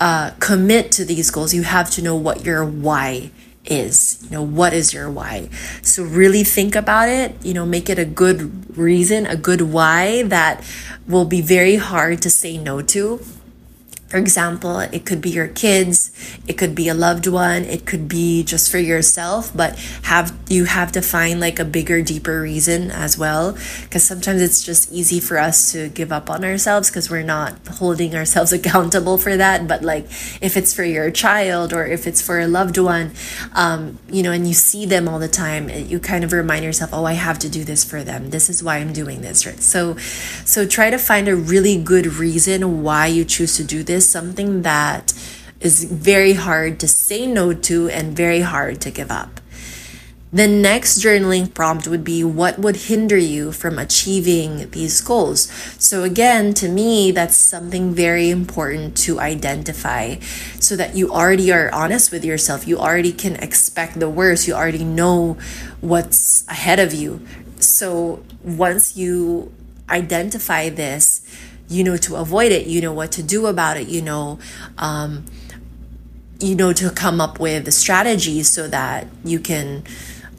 uh, 0.00 0.30
commit 0.40 0.92
to 0.92 1.04
these 1.04 1.30
goals, 1.30 1.54
you 1.54 1.62
have 1.62 1.90
to 1.92 2.02
know 2.02 2.16
what 2.16 2.44
your 2.44 2.64
why 2.64 3.30
is. 3.64 4.18
You 4.24 4.30
know, 4.30 4.42
what 4.42 4.72
is 4.72 4.92
your 4.92 5.10
why? 5.10 5.48
So 5.82 6.02
really 6.02 6.44
think 6.44 6.74
about 6.74 7.08
it, 7.08 7.34
you 7.44 7.54
know, 7.54 7.66
make 7.66 7.90
it 7.90 7.98
a 7.98 8.04
good 8.04 8.76
reason, 8.76 9.26
a 9.26 9.36
good 9.36 9.60
why 9.62 10.22
that 10.24 10.64
will 11.06 11.24
be 11.24 11.40
very 11.40 11.76
hard 11.76 12.22
to 12.22 12.30
say 12.30 12.58
no 12.58 12.82
to. 12.82 13.20
For 14.08 14.16
example, 14.16 14.80
it 14.80 15.04
could 15.04 15.20
be 15.20 15.30
your 15.30 15.48
kids, 15.48 16.10
it 16.46 16.54
could 16.54 16.74
be 16.74 16.88
a 16.88 16.94
loved 16.94 17.26
one, 17.26 17.64
it 17.64 17.86
could 17.86 18.08
be 18.08 18.42
just 18.42 18.70
for 18.70 18.78
yourself, 18.78 19.54
but 19.54 19.78
have 20.04 20.32
you 20.48 20.64
have 20.64 20.92
to 20.92 21.02
find 21.02 21.40
like 21.40 21.58
a 21.58 21.64
bigger, 21.64 22.00
deeper 22.02 22.40
reason 22.40 22.90
as 22.90 23.18
well. 23.18 23.52
Because 23.82 24.02
sometimes 24.02 24.40
it's 24.40 24.62
just 24.62 24.90
easy 24.92 25.20
for 25.20 25.38
us 25.38 25.72
to 25.72 25.88
give 25.88 26.10
up 26.12 26.30
on 26.30 26.44
ourselves 26.44 26.88
because 26.90 27.10
we're 27.10 27.22
not 27.22 27.54
holding 27.68 28.14
ourselves 28.14 28.52
accountable 28.58 29.18
for 29.18 29.36
that. 29.36 29.68
But 29.68 29.82
like 29.82 30.04
if 30.40 30.56
it's 30.56 30.74
for 30.74 30.84
your 30.84 31.10
child 31.10 31.72
or 31.72 31.86
if 31.86 32.06
it's 32.06 32.22
for 32.22 32.40
a 32.40 32.46
loved 32.46 32.78
one, 32.78 33.12
um, 33.54 33.98
you 34.10 34.22
know, 34.22 34.32
and 34.32 34.46
you 34.46 34.54
see 34.54 34.86
them 34.86 35.08
all 35.08 35.18
the 35.18 35.28
time, 35.28 35.68
you 35.68 35.98
kind 35.98 36.24
of 36.24 36.32
remind 36.32 36.64
yourself, 36.64 36.90
oh, 36.92 37.04
I 37.04 37.14
have 37.14 37.38
to 37.40 37.48
do 37.48 37.64
this 37.64 37.84
for 37.84 38.02
them. 38.02 38.30
This 38.30 38.48
is 38.48 38.62
why 38.62 38.78
I'm 38.78 38.92
doing 38.92 39.20
this, 39.20 39.46
right? 39.46 39.60
So, 39.60 39.96
so 40.44 40.66
try 40.66 40.90
to 40.90 40.98
find 40.98 41.28
a 41.28 41.36
really 41.36 41.82
good 41.82 42.06
reason 42.06 42.82
why 42.82 43.06
you 43.06 43.24
choose 43.24 43.56
to 43.56 43.64
do 43.64 43.82
this 43.82 43.97
is 43.98 44.08
something 44.08 44.62
that 44.62 45.12
is 45.60 45.84
very 45.84 46.34
hard 46.34 46.78
to 46.80 46.88
say 46.88 47.26
no 47.26 47.52
to 47.52 47.88
and 47.90 48.16
very 48.16 48.40
hard 48.40 48.80
to 48.82 48.90
give 48.90 49.10
up. 49.10 49.40
The 50.30 50.46
next 50.46 51.00
journaling 51.00 51.52
prompt 51.54 51.88
would 51.88 52.04
be 52.04 52.22
what 52.22 52.58
would 52.58 52.76
hinder 52.92 53.16
you 53.16 53.50
from 53.50 53.78
achieving 53.78 54.70
these 54.72 55.00
goals? 55.00 55.50
So, 55.78 56.04
again, 56.04 56.52
to 56.60 56.68
me, 56.68 57.12
that's 57.12 57.36
something 57.36 57.94
very 57.94 58.28
important 58.28 58.94
to 59.08 59.20
identify 59.20 60.16
so 60.60 60.76
that 60.76 60.94
you 60.94 61.10
already 61.10 61.50
are 61.50 61.72
honest 61.72 62.12
with 62.12 62.26
yourself. 62.26 62.68
You 62.68 62.78
already 62.78 63.12
can 63.12 63.36
expect 63.36 64.00
the 64.00 64.10
worst. 64.10 64.46
You 64.46 64.52
already 64.52 64.84
know 64.84 65.38
what's 65.80 66.46
ahead 66.46 66.78
of 66.78 66.92
you. 66.92 67.24
So, 67.58 68.22
once 68.44 68.98
you 68.98 69.50
identify 69.88 70.68
this, 70.68 71.24
you 71.68 71.84
know 71.84 71.96
to 71.96 72.16
avoid 72.16 72.52
it 72.52 72.66
you 72.66 72.80
know 72.80 72.92
what 72.92 73.12
to 73.12 73.22
do 73.22 73.46
about 73.46 73.76
it 73.76 73.88
you 73.88 74.02
know 74.02 74.38
um, 74.78 75.24
you 76.40 76.54
know 76.54 76.72
to 76.72 76.90
come 76.90 77.20
up 77.20 77.38
with 77.38 77.72
strategies 77.72 78.48
so 78.48 78.68
that 78.68 79.06
you 79.24 79.38
can 79.38 79.82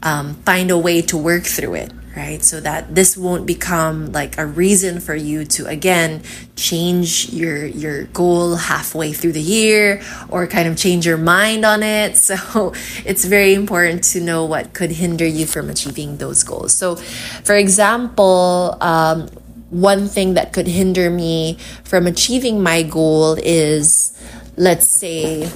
um, 0.02 0.34
find 0.46 0.70
a 0.70 0.78
way 0.78 1.02
to 1.02 1.16
work 1.16 1.44
through 1.44 1.74
it 1.74 1.92
right? 2.16 2.42
So 2.42 2.60
that 2.60 2.94
this 2.94 3.16
won't 3.16 3.46
become 3.46 4.12
like 4.12 4.36
a 4.38 4.46
reason 4.46 5.00
for 5.00 5.14
you 5.14 5.44
to 5.56 5.66
again 5.66 6.22
change 6.56 7.30
your 7.30 7.64
your 7.64 8.04
goal 8.04 8.56
halfway 8.56 9.12
through 9.12 9.32
the 9.32 9.40
year 9.40 10.02
or 10.28 10.46
kind 10.46 10.68
of 10.68 10.76
change 10.76 11.06
your 11.06 11.18
mind 11.18 11.64
on 11.64 11.82
it. 11.82 12.16
So 12.30 12.72
it's 13.04 13.24
very 13.24 13.54
important 13.54 14.04
to 14.12 14.20
know 14.20 14.44
what 14.44 14.72
could 14.72 14.92
hinder 14.92 15.26
you 15.26 15.46
from 15.46 15.68
achieving 15.68 16.18
those 16.18 16.44
goals. 16.44 16.74
So 16.74 16.96
for 16.96 17.56
example 17.56 18.76
um, 18.80 19.28
one 19.70 20.08
thing 20.08 20.34
that 20.34 20.52
could 20.52 20.66
hinder 20.66 21.08
me 21.10 21.56
from 21.84 22.06
achieving 22.06 22.62
my 22.62 22.82
goal 22.82 23.38
is, 23.42 24.12
let's 24.56 24.86
say, 24.86 25.48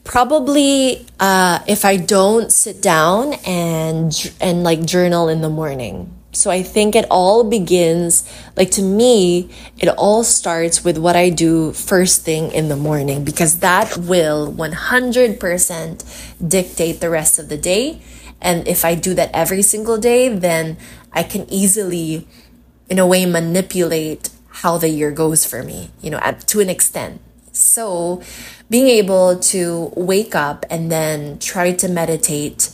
probably 0.04 1.06
uh, 1.20 1.60
if 1.68 1.86
I 1.86 1.98
don't 1.98 2.52
sit 2.52 2.82
down 2.82 3.34
and 3.46 4.12
and 4.42 4.64
like 4.64 4.84
journal 4.84 5.30
in 5.30 5.42
the 5.42 5.50
morning. 5.50 6.16
So 6.32 6.52
I 6.52 6.62
think 6.62 6.96
it 6.96 7.06
all 7.10 7.44
begins, 7.44 8.24
like 8.56 8.70
to 8.72 8.84
me, 8.84 9.50
it 9.80 9.88
all 9.88 10.24
starts 10.24 10.84
with 10.84 10.98
what 10.98 11.16
I 11.16 11.30
do 11.30 11.74
first 11.74 12.24
thing 12.24 12.52
in 12.52 12.70
the 12.70 12.76
morning 12.76 13.24
because 13.24 13.60
that 13.60 13.98
will 13.98 14.54
100% 14.54 16.48
dictate 16.48 17.02
the 17.02 17.10
rest 17.10 17.40
of 17.40 17.50
the 17.50 17.58
day 17.58 18.02
and 18.42 18.68
if 18.68 18.86
I 18.86 18.96
do 18.96 19.14
that 19.16 19.32
every 19.34 19.62
single 19.62 19.98
day, 19.98 20.30
then 20.30 20.78
I 21.12 21.24
can 21.24 21.46
easily, 21.50 22.28
in 22.90 23.00
a 23.00 23.08
way, 23.08 23.26
manipulate 23.26 24.30
how 24.48 24.78
the 24.78 24.90
year 24.90 25.12
goes 25.12 25.46
for 25.46 25.64
me, 25.64 25.92
you 26.02 26.10
know, 26.10 26.20
at, 26.20 26.48
to 26.48 26.60
an 26.60 26.70
extent. 26.70 27.22
So, 27.52 28.22
being 28.70 28.88
able 28.88 29.40
to 29.40 29.92
wake 29.96 30.36
up 30.36 30.66
and 30.70 30.92
then 30.92 31.40
try 31.40 31.74
to 31.74 31.88
meditate 31.90 32.72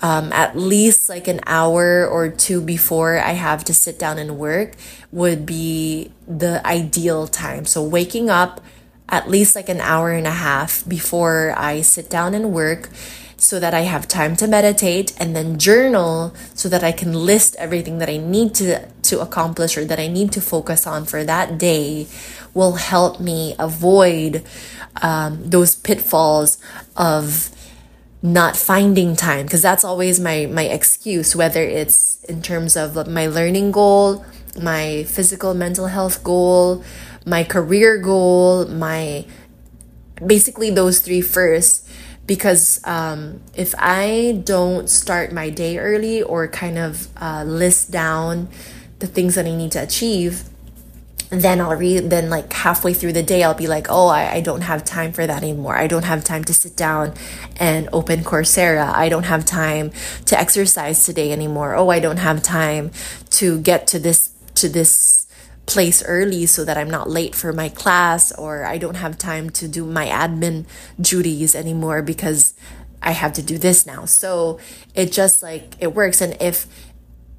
um, 0.00 0.32
at 0.32 0.56
least 0.56 1.08
like 1.08 1.28
an 1.28 1.40
hour 1.46 2.06
or 2.06 2.28
two 2.28 2.60
before 2.60 3.18
I 3.18 3.32
have 3.32 3.64
to 3.64 3.74
sit 3.74 3.98
down 3.98 4.18
and 4.18 4.38
work 4.38 4.74
would 5.12 5.44
be 5.44 6.12
the 6.26 6.64
ideal 6.66 7.26
time. 7.26 7.64
So, 7.66 7.82
waking 7.82 8.30
up 8.30 8.60
at 9.08 9.28
least 9.28 9.56
like 9.56 9.68
an 9.68 9.80
hour 9.80 10.10
and 10.10 10.26
a 10.26 10.32
half 10.32 10.86
before 10.88 11.54
I 11.56 11.80
sit 11.80 12.10
down 12.10 12.34
and 12.34 12.52
work 12.52 12.90
so 13.38 13.60
that 13.60 13.72
I 13.72 13.80
have 13.80 14.08
time 14.08 14.34
to 14.36 14.48
meditate 14.48 15.14
and 15.18 15.34
then 15.34 15.58
journal 15.58 16.34
so 16.54 16.68
that 16.68 16.82
I 16.82 16.90
can 16.90 17.14
list 17.14 17.54
everything 17.56 17.98
that 17.98 18.08
I 18.08 18.16
need 18.16 18.54
to, 18.56 18.86
to 18.88 19.20
accomplish 19.20 19.78
or 19.78 19.84
that 19.84 20.00
I 20.00 20.08
need 20.08 20.32
to 20.32 20.40
focus 20.40 20.86
on 20.86 21.06
for 21.06 21.22
that 21.24 21.56
day 21.56 22.08
will 22.52 22.72
help 22.72 23.20
me 23.20 23.54
avoid 23.58 24.42
um, 25.00 25.48
those 25.48 25.76
pitfalls 25.76 26.58
of 26.96 27.50
not 28.20 28.56
finding 28.56 29.14
time. 29.14 29.46
Because 29.46 29.62
that's 29.62 29.84
always 29.84 30.18
my 30.18 30.46
my 30.46 30.64
excuse 30.64 31.36
whether 31.36 31.62
it's 31.62 32.24
in 32.24 32.42
terms 32.42 32.76
of 32.76 33.06
my 33.06 33.26
learning 33.28 33.70
goal 33.70 34.24
my 34.60 35.04
physical 35.04 35.54
mental 35.54 35.86
health 35.86 36.24
goal 36.24 36.82
my 37.24 37.44
career 37.44 37.96
goal 37.98 38.66
my 38.66 39.24
basically 40.26 40.70
those 40.70 41.00
three 41.00 41.20
first 41.20 41.87
because 42.28 42.80
um, 42.84 43.40
if 43.54 43.74
I 43.78 44.42
don't 44.44 44.88
start 44.88 45.32
my 45.32 45.48
day 45.48 45.78
early 45.78 46.22
or 46.22 46.46
kind 46.46 46.78
of 46.78 47.08
uh, 47.20 47.42
list 47.44 47.90
down 47.90 48.48
the 48.98 49.06
things 49.06 49.34
that 49.34 49.46
I 49.46 49.54
need 49.54 49.72
to 49.72 49.82
achieve, 49.82 50.44
then 51.30 51.60
I'll 51.60 51.74
read, 51.74 52.10
then 52.10 52.28
like 52.28 52.52
halfway 52.52 52.92
through 52.92 53.14
the 53.14 53.22
day, 53.22 53.42
I'll 53.42 53.54
be 53.54 53.66
like, 53.66 53.86
oh, 53.88 54.08
I, 54.08 54.34
I 54.34 54.40
don't 54.42 54.60
have 54.60 54.84
time 54.84 55.12
for 55.12 55.26
that 55.26 55.42
anymore. 55.42 55.76
I 55.76 55.86
don't 55.86 56.04
have 56.04 56.22
time 56.22 56.44
to 56.44 56.54
sit 56.54 56.76
down 56.76 57.14
and 57.56 57.88
open 57.94 58.20
Coursera. 58.20 58.92
I 58.92 59.08
don't 59.08 59.24
have 59.24 59.46
time 59.46 59.90
to 60.26 60.38
exercise 60.38 61.04
today 61.04 61.32
anymore. 61.32 61.74
Oh, 61.74 61.88
I 61.88 61.98
don't 61.98 62.18
have 62.18 62.42
time 62.42 62.90
to 63.30 63.58
get 63.60 63.86
to 63.88 63.98
this, 63.98 64.32
to 64.56 64.68
this 64.68 65.17
place 65.68 66.02
early 66.02 66.46
so 66.46 66.64
that 66.64 66.76
I'm 66.76 66.90
not 66.90 67.08
late 67.08 67.34
for 67.34 67.52
my 67.52 67.68
class 67.68 68.32
or 68.32 68.64
I 68.64 68.78
don't 68.78 68.96
have 68.96 69.18
time 69.18 69.50
to 69.50 69.68
do 69.68 69.84
my 69.84 70.06
admin 70.06 70.66
duties 71.00 71.54
anymore 71.54 72.02
because 72.02 72.54
I 73.02 73.12
have 73.12 73.32
to 73.34 73.42
do 73.42 73.58
this 73.58 73.86
now. 73.86 74.06
So 74.06 74.58
it 74.94 75.12
just 75.12 75.42
like 75.42 75.74
it 75.78 75.94
works. 75.94 76.20
And 76.20 76.36
if 76.40 76.66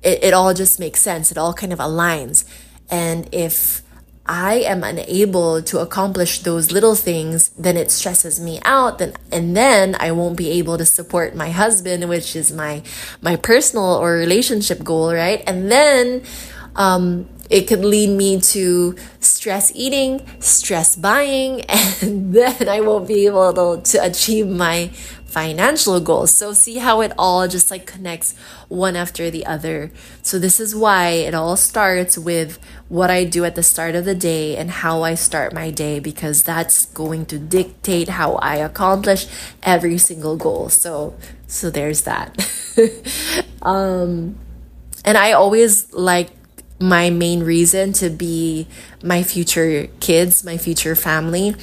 it, 0.04 0.24
it 0.24 0.34
all 0.34 0.54
just 0.54 0.80
makes 0.80 1.02
sense, 1.02 1.32
it 1.32 1.38
all 1.38 1.54
kind 1.54 1.74
of 1.74 1.80
aligns. 1.80 2.46
And 2.90 3.28
if 3.34 3.82
I 4.26 4.58
am 4.58 4.84
unable 4.84 5.62
to 5.64 5.80
accomplish 5.80 6.44
those 6.44 6.72
little 6.72 6.94
things, 6.94 7.50
then 7.58 7.76
it 7.76 7.90
stresses 7.90 8.40
me 8.40 8.60
out. 8.64 9.00
Then 9.00 9.14
and 9.32 9.58
then 9.58 9.96
I 10.00 10.12
won't 10.12 10.38
be 10.38 10.52
able 10.52 10.78
to 10.78 10.86
support 10.86 11.36
my 11.36 11.50
husband, 11.50 12.08
which 12.08 12.36
is 12.36 12.52
my 12.52 12.84
my 13.22 13.36
personal 13.36 13.96
or 13.96 14.14
relationship 14.14 14.84
goal, 14.84 15.12
right? 15.14 15.44
And 15.48 15.72
then 15.72 16.22
um, 16.76 17.28
it 17.50 17.68
could 17.68 17.84
lead 17.84 18.10
me 18.12 18.40
to 18.40 18.96
stress 19.20 19.72
eating, 19.76 20.22
stress 20.40 20.96
buying, 20.96 21.62
and 22.02 22.34
then 22.34 22.70
I 22.70 22.82
won't 22.82 23.08
be 23.08 23.26
able 23.26 23.54
to, 23.54 23.92
to 23.92 24.06
achieve 24.06 24.48
my 24.48 24.92
financial 25.30 26.00
goals. 26.00 26.34
So 26.34 26.54
see 26.54 26.78
how 26.78 27.02
it 27.02 27.14
all 27.18 27.48
just 27.48 27.72
like 27.72 27.86
connects 27.86 28.36
one 28.68 28.96
after 28.96 29.30
the 29.30 29.46
other. 29.46 29.92
So 30.22 30.40
this 30.40 30.60
is 30.60 30.76
why 30.76 31.10
it 31.10 31.34
all 31.34 31.56
starts 31.56 32.18
with 32.18 32.60
what 32.90 33.10
I 33.10 33.24
do 33.24 33.46
at 33.46 33.56
the 33.56 33.64
start 33.64 33.96
of 33.96 34.06
the 34.06 34.16
day 34.16 34.58
and 34.58 34.72
how 34.72 35.04
I 35.04 35.14
start 35.14 35.54
my 35.54 35.70
day 35.70 36.00
because 36.00 36.44
that's 36.44 36.86
going 36.86 37.28
to 37.28 37.38
dictate 37.38 38.10
how 38.10 38.36
I 38.36 38.56
accomplish 38.56 39.28
every 39.62 39.98
single 39.98 40.36
goal. 40.36 40.70
So 40.70 41.16
so 41.48 41.70
there's 41.70 42.02
that. 42.02 42.36
um 43.62 44.38
and 45.06 45.18
I 45.18 45.32
always 45.34 45.94
like 45.94 46.32
my 46.80 47.10
main 47.10 47.44
reason 47.44 47.94
to 47.94 48.10
be 48.10 48.68
my 49.04 49.24
future 49.24 49.88
kids, 50.00 50.44
my 50.44 50.58
future 50.58 50.96
family, 50.96 51.56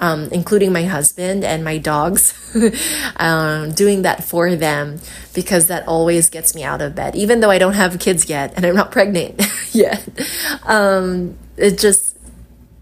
um, 0.00 0.24
including 0.32 0.72
my 0.72 0.84
husband 0.84 1.44
and 1.44 1.62
my 1.62 1.78
dogs, 1.78 2.34
um, 3.16 3.72
doing 3.72 4.02
that 4.02 4.24
for 4.24 4.56
them 4.56 5.00
because 5.34 5.68
that 5.68 5.86
always 5.86 6.28
gets 6.28 6.54
me 6.54 6.64
out 6.64 6.82
of 6.82 6.94
bed, 6.94 7.14
even 7.14 7.40
though 7.40 7.50
I 7.50 7.58
don't 7.58 7.74
have 7.74 7.98
kids 8.00 8.28
yet 8.28 8.52
and 8.56 8.64
I'm 8.64 8.74
not 8.74 8.90
pregnant 8.92 9.40
yet. 9.72 10.06
Um, 10.64 11.38
it 11.56 11.78
just, 11.78 12.16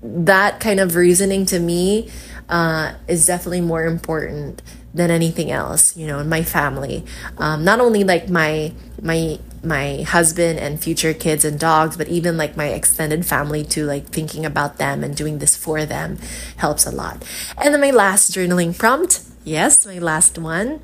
that 0.02 0.60
kind 0.60 0.80
of 0.80 0.96
reasoning 0.96 1.44
to 1.46 1.58
me 1.58 2.08
uh, 2.48 2.94
is 3.06 3.26
definitely 3.26 3.60
more 3.60 3.84
important 3.84 4.62
than 4.92 5.10
anything 5.10 5.50
else, 5.50 5.96
you 5.96 6.06
know, 6.06 6.18
in 6.18 6.28
my 6.28 6.42
family. 6.42 7.04
Um, 7.38 7.64
not 7.64 7.80
only 7.80 8.02
like 8.02 8.28
my 8.28 8.72
my 9.00 9.38
my 9.62 10.02
husband 10.02 10.58
and 10.58 10.82
future 10.82 11.12
kids 11.12 11.44
and 11.44 11.58
dogs, 11.60 11.96
but 11.96 12.08
even 12.08 12.36
like 12.36 12.56
my 12.56 12.68
extended 12.68 13.26
family 13.26 13.64
too, 13.64 13.84
like 13.84 14.06
thinking 14.06 14.46
about 14.46 14.78
them 14.78 15.04
and 15.04 15.14
doing 15.14 15.38
this 15.38 15.56
for 15.56 15.84
them 15.84 16.18
helps 16.56 16.86
a 16.86 16.90
lot. 16.90 17.24
And 17.62 17.74
then 17.74 17.80
my 17.80 17.90
last 17.90 18.32
journaling 18.32 18.76
prompt, 18.76 19.22
yes, 19.44 19.84
my 19.84 19.98
last 19.98 20.38
one. 20.38 20.80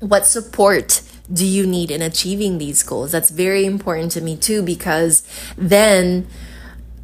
What 0.00 0.26
support 0.26 1.02
do 1.32 1.44
you 1.44 1.66
need 1.66 1.90
in 1.90 2.00
achieving 2.00 2.58
these 2.58 2.82
goals? 2.84 3.10
That's 3.10 3.30
very 3.30 3.64
important 3.64 4.12
to 4.12 4.20
me 4.20 4.36
too, 4.36 4.62
because 4.62 5.26
then 5.56 6.28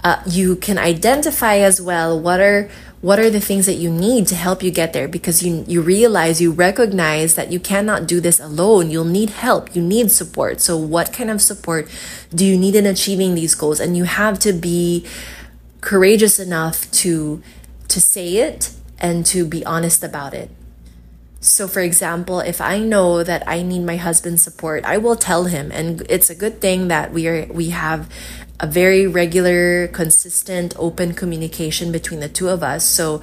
uh, 0.05 0.23
you 0.27 0.55
can 0.55 0.79
identify 0.79 1.57
as 1.57 1.81
well 1.81 2.21
what 2.21 2.39
are 2.39 2.71
what 3.05 3.19
are 3.19 3.29
the 3.29 3.39
things 3.39 3.67
that 3.67 3.75
you 3.75 3.91
need 3.91 4.27
to 4.27 4.35
help 4.35 4.63
you 4.63 4.71
get 4.71 4.95
there? 4.95 5.07
Because 5.07 5.43
you 5.43 5.63
you 5.69 5.83
realize 5.83 6.41
you 6.41 6.51
recognize 6.51 7.35
that 7.35 7.53
you 7.53 7.61
cannot 7.61 8.09
do 8.09 8.19
this 8.19 8.41
alone. 8.41 8.91
You'll 8.91 9.05
need 9.05 9.29
help. 9.29 9.77
You 9.77 9.83
need 9.83 10.11
support. 10.11 10.63
So 10.63 10.75
what 10.79 11.13
kind 11.13 11.31
of 11.31 11.43
support 11.43 11.87
do 12.35 12.47
you 12.47 12.57
need 12.57 12.75
in 12.75 12.87
achieving 12.87 13.35
these 13.35 13.55
goals? 13.55 13.79
And 13.79 13.95
you 13.95 14.05
have 14.05 14.39
to 14.39 14.55
be 14.55 15.05
courageous 15.83 16.39
enough 16.39 16.91
to 17.03 17.43
to 17.89 18.01
say 18.01 18.39
it 18.39 18.73
and 18.99 19.27
to 19.27 19.45
be 19.45 19.61
honest 19.67 20.03
about 20.03 20.33
it 20.33 20.49
so, 21.45 21.69
for 21.69 21.81
example, 21.81 22.41
if 22.41 22.61
I 22.61 22.79
know 22.79 23.23
that 23.23 23.47
I 23.47 23.61
need 23.61 23.85
my 23.85 23.97
husband's 23.97 24.43
support, 24.43 24.85
I 24.87 24.97
will 24.97 25.15
tell 25.15 25.45
him, 25.45 25.71
and 25.73 26.01
it's 26.09 26.31
a 26.31 26.35
good 26.35 26.63
thing 26.63 26.89
that 26.89 27.13
we 27.13 27.29
are 27.29 27.47
we 27.53 27.69
have 27.69 28.09
a 28.61 28.67
very 28.67 29.07
regular, 29.07 29.89
consistent, 29.89 30.75
open 30.79 31.13
communication 31.13 31.93
between 31.93 32.21
the 32.21 32.29
two 32.29 32.49
of 32.49 32.63
us. 32.63 32.85
So 32.85 33.21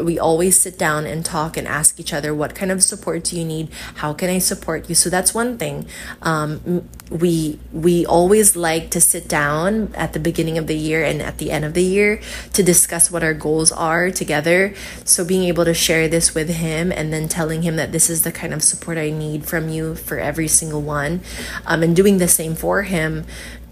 we 0.00 0.18
always 0.18 0.58
sit 0.58 0.78
down 0.78 1.06
and 1.06 1.24
talk 1.24 1.56
and 1.56 1.66
ask 1.66 2.00
each 2.00 2.12
other 2.12 2.34
what 2.34 2.54
kind 2.54 2.70
of 2.70 2.82
support 2.82 3.24
do 3.24 3.38
you 3.38 3.44
need? 3.44 3.68
How 3.96 4.12
can 4.12 4.30
i 4.30 4.38
support 4.38 4.88
you? 4.88 4.94
So 4.94 5.10
that's 5.10 5.34
one 5.34 5.58
thing. 5.58 5.86
Um, 6.22 6.88
we 7.10 7.58
we 7.72 8.04
always 8.06 8.56
like 8.56 8.90
to 8.90 9.00
sit 9.00 9.28
down 9.28 9.92
at 9.94 10.12
the 10.12 10.18
beginning 10.20 10.58
of 10.58 10.66
the 10.66 10.76
year 10.76 11.04
and 11.04 11.22
at 11.22 11.38
the 11.38 11.50
end 11.50 11.64
of 11.64 11.74
the 11.74 11.82
year 11.82 12.20
to 12.52 12.62
discuss 12.62 13.10
what 13.10 13.22
our 13.22 13.34
goals 13.34 13.70
are 13.72 14.10
together. 14.10 14.74
So 15.04 15.24
being 15.24 15.44
able 15.44 15.64
to 15.64 15.74
share 15.74 16.08
this 16.08 16.34
with 16.34 16.48
him 16.48 16.90
and 16.90 17.12
then 17.12 17.28
telling 17.28 17.62
him 17.62 17.76
that 17.76 17.92
this 17.92 18.10
is 18.10 18.22
the 18.22 18.32
kind 18.32 18.52
of 18.52 18.62
support 18.62 18.98
i 18.98 19.10
need 19.10 19.44
from 19.44 19.68
you 19.68 19.94
for 19.94 20.18
every 20.18 20.48
single 20.48 20.82
one 20.82 21.20
um, 21.66 21.82
and 21.82 21.94
doing 21.94 22.18
the 22.18 22.28
same 22.28 22.54
for 22.54 22.82
him 22.82 23.24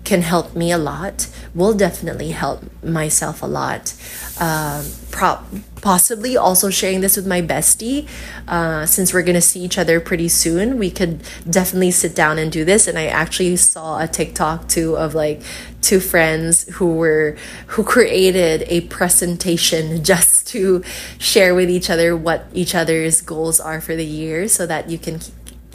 can 0.04 0.22
help 0.22 0.54
me 0.56 0.72
a 0.72 0.78
lot 0.78 1.28
will 1.54 1.74
definitely 1.74 2.30
help 2.30 2.62
myself 2.82 3.42
a 3.42 3.46
lot. 3.46 3.94
Um, 4.40 4.84
pro- 5.10 5.44
possibly 5.82 6.36
also 6.36 6.70
sharing 6.70 7.00
this 7.00 7.16
with 7.16 7.26
my 7.26 7.42
bestie 7.42 8.08
uh, 8.48 8.86
since 8.86 9.12
we're 9.12 9.22
gonna 9.22 9.42
see 9.42 9.60
each 9.60 9.76
other 9.76 10.00
pretty 10.00 10.28
soon 10.28 10.78
we 10.78 10.90
could 10.90 11.20
definitely 11.50 11.90
sit 11.90 12.14
down 12.14 12.38
and 12.38 12.50
do 12.50 12.64
this. 12.64 12.88
And 12.88 12.98
i 12.98 13.06
actually 13.06 13.56
saw 13.56 13.98
a 14.00 14.06
tiktok 14.06 14.68
too 14.68 14.96
of 14.96 15.14
like 15.14 15.42
two 15.82 16.00
friends 16.00 16.68
who 16.74 16.94
were 16.94 17.36
who 17.66 17.82
created 17.82 18.64
a 18.68 18.82
presentation 18.82 20.02
just 20.12 20.46
to 20.48 20.82
share 21.18 21.54
with 21.54 21.68
each 21.68 21.90
other 21.90 22.16
what 22.16 22.46
each 22.54 22.74
other's 22.74 23.20
goals 23.20 23.60
are 23.60 23.80
for 23.80 23.96
the 23.96 24.06
year 24.06 24.48
so 24.48 24.64
that 24.64 24.88
you 24.88 24.98
can 24.98 25.20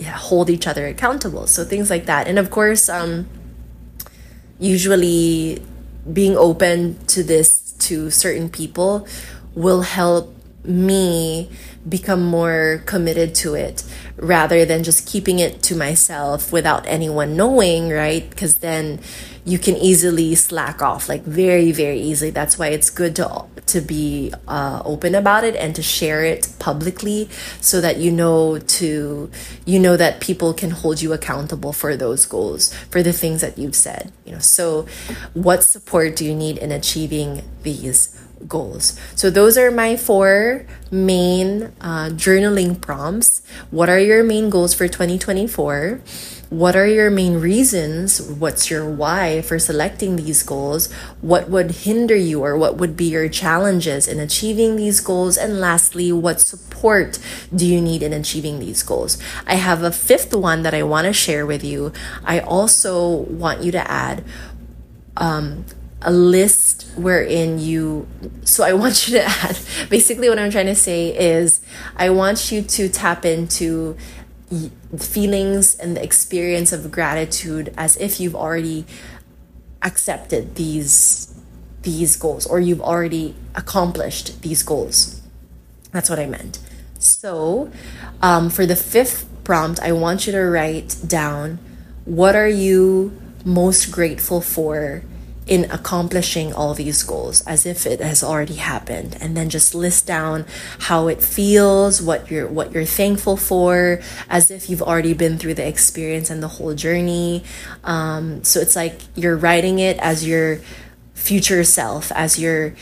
hold 0.06 0.50
each 0.50 0.68
other 0.68 0.88
accountable. 0.88 1.48
So 1.48 1.66
things 1.66 1.90
like 1.90 2.06
that. 2.06 2.28
And 2.28 2.40
of 2.40 2.50
course 2.50 2.88
um 2.88 3.28
usually 4.58 5.62
being 6.12 6.38
open 6.38 6.98
to 7.08 7.22
this 7.22 7.74
to 7.80 8.10
certain 8.10 8.50
people 8.50 9.08
will 9.58 9.82
help 9.82 10.36
me 10.64 11.50
become 11.88 12.24
more 12.24 12.84
committed 12.86 13.34
to 13.34 13.56
it 13.56 13.84
rather 14.18 14.66
than 14.66 14.84
just 14.84 15.08
keeping 15.08 15.40
it 15.40 15.64
to 15.64 15.76
myself 15.76 16.52
without 16.52 16.86
anyone 16.86 17.36
knowing, 17.36 17.90
right? 17.90 18.30
Because 18.30 18.58
then 18.58 19.00
you 19.46 19.58
can 19.58 19.78
easily 19.78 20.36
slack 20.36 20.82
off, 20.82 21.08
like 21.08 21.24
very, 21.24 21.72
very 21.72 22.00
easily. 22.00 22.30
That's 22.30 22.60
why 22.60 22.68
it's 22.68 22.90
good 22.90 23.16
to 23.16 23.46
to 23.68 23.82
be 23.82 24.34
uh, 24.48 24.82
open 24.86 25.14
about 25.16 25.44
it 25.44 25.56
and 25.56 25.76
to 25.76 25.82
share 25.82 26.24
it 26.24 26.54
publicly, 26.60 27.30
so 27.62 27.80
that 27.82 27.98
you 27.98 28.12
know 28.12 28.60
to 28.60 29.32
you 29.66 29.80
know 29.80 29.96
that 29.96 30.20
people 30.20 30.54
can 30.54 30.72
hold 30.72 31.02
you 31.02 31.14
accountable 31.14 31.72
for 31.72 31.96
those 31.96 32.26
goals, 32.26 32.74
for 32.92 33.02
the 33.02 33.14
things 33.14 33.42
that 33.42 33.58
you've 33.58 33.76
said. 33.76 34.12
You 34.26 34.34
know, 34.34 34.40
so 34.40 34.86
what 35.34 35.64
support 35.64 36.18
do 36.18 36.26
you 36.26 36.36
need 36.36 36.58
in 36.58 36.72
achieving 36.72 37.44
these? 37.64 38.17
Goals. 38.48 39.00
So, 39.16 39.30
those 39.30 39.58
are 39.58 39.72
my 39.72 39.96
four 39.96 40.66
main 40.92 41.74
uh, 41.82 42.10
journaling 42.12 42.80
prompts. 42.80 43.42
What 43.72 43.90
are 43.90 44.00
your 44.00 44.24
main 44.24 44.50
goals 44.50 44.74
for 44.74 44.88
2024? 44.88 46.02
What 46.50 46.78
are 46.78 46.88
your 46.88 47.10
main 47.10 47.42
reasons? 47.42 48.22
What's 48.22 48.70
your 48.70 48.90
why 48.90 49.42
for 49.42 49.60
selecting 49.60 50.16
these 50.16 50.44
goals? 50.44 50.90
What 51.20 51.50
would 51.50 51.72
hinder 51.84 52.16
you 52.16 52.42
or 52.42 52.58
what 52.58 52.78
would 52.78 52.96
be 52.96 53.06
your 53.12 53.28
challenges 53.28 54.08
in 54.08 54.22
achieving 54.22 54.78
these 54.78 55.02
goals? 55.02 55.36
And 55.38 55.60
lastly, 55.60 56.14
what 56.14 56.40
support 56.40 57.20
do 57.54 57.66
you 57.66 57.82
need 57.82 58.02
in 58.02 58.14
achieving 58.14 58.60
these 58.60 58.82
goals? 58.82 59.18
I 59.46 59.56
have 59.56 59.84
a 59.84 59.92
fifth 59.92 60.34
one 60.34 60.62
that 60.62 60.74
I 60.74 60.84
want 60.84 61.06
to 61.06 61.12
share 61.12 61.46
with 61.46 61.66
you. 61.66 61.92
I 62.24 62.40
also 62.40 63.10
want 63.28 63.62
you 63.62 63.74
to 63.74 63.92
add 63.92 64.24
um, 65.18 65.66
a 66.02 66.12
list 66.12 66.88
wherein 66.96 67.60
you 67.60 68.08
so 68.44 68.64
i 68.64 68.74
want 68.74 69.08
you 69.08 69.18
to 69.18 69.24
add 69.24 69.58
basically 69.90 70.30
what 70.30 70.38
i'm 70.38 70.52
trying 70.52 70.66
to 70.66 70.76
say 70.76 71.10
is 71.18 71.62
i 71.96 72.10
want 72.10 72.52
you 72.52 72.62
to 72.62 72.88
tap 72.88 73.26
into 73.26 73.98
feelings 74.98 75.76
and 75.76 75.98
the 75.98 76.04
experience 76.04 76.72
of 76.72 76.92
gratitude 76.92 77.74
as 77.78 77.98
if 77.98 78.20
you've 78.20 78.36
already 78.36 78.86
accepted 79.82 80.56
these 80.56 81.34
these 81.82 82.16
goals 82.16 82.46
or 82.46 82.60
you've 82.60 82.82
already 82.82 83.36
accomplished 83.56 84.42
these 84.42 84.64
goals. 84.64 85.22
That's 85.92 86.10
what 86.10 86.20
i 86.20 86.26
meant. 86.26 86.60
So 87.00 87.72
um, 88.22 88.50
for 88.50 88.66
the 88.66 88.76
fifth 88.76 89.28
prompt 89.44 89.80
i 89.82 89.92
want 89.92 90.28
you 90.28 90.34
to 90.34 90.42
write 90.42 90.98
down 91.08 91.58
what 92.04 92.36
are 92.36 92.50
you 92.50 93.18
most 93.46 93.92
grateful 93.92 94.42
for 94.42 95.04
in 95.48 95.70
accomplishing 95.72 96.54
all 96.54 96.74
these 96.74 97.04
goals 97.04 97.42
as 97.48 97.66
if 97.66 97.86
it 97.86 98.02
has 98.02 98.24
already 98.24 98.56
happened. 98.56 99.18
And 99.22 99.36
then 99.36 99.50
just 99.50 99.74
list 99.74 100.06
down 100.06 100.46
how 100.80 101.08
it 101.08 101.22
feels 101.22 102.02
what 102.02 102.30
you're 102.30 102.48
what 102.48 102.74
you're 102.74 102.86
thankful 102.86 103.38
for 103.38 104.02
as 104.30 104.52
if 104.52 104.70
you've 104.70 104.82
already 104.82 105.14
been 105.14 105.38
through 105.38 105.56
the 105.56 105.68
experience 105.68 106.30
and 106.30 106.44
the 106.44 106.48
whole 106.48 106.74
journey. 106.74 107.44
Um, 107.84 108.44
so 108.44 108.60
it's 108.60 108.76
like 108.76 109.00
you're 109.16 109.38
writing 109.38 109.80
it 109.80 109.98
as 110.00 110.28
your 110.28 110.60
future 111.14 111.64
self 111.64 112.12
as 112.12 112.38
your 112.38 112.76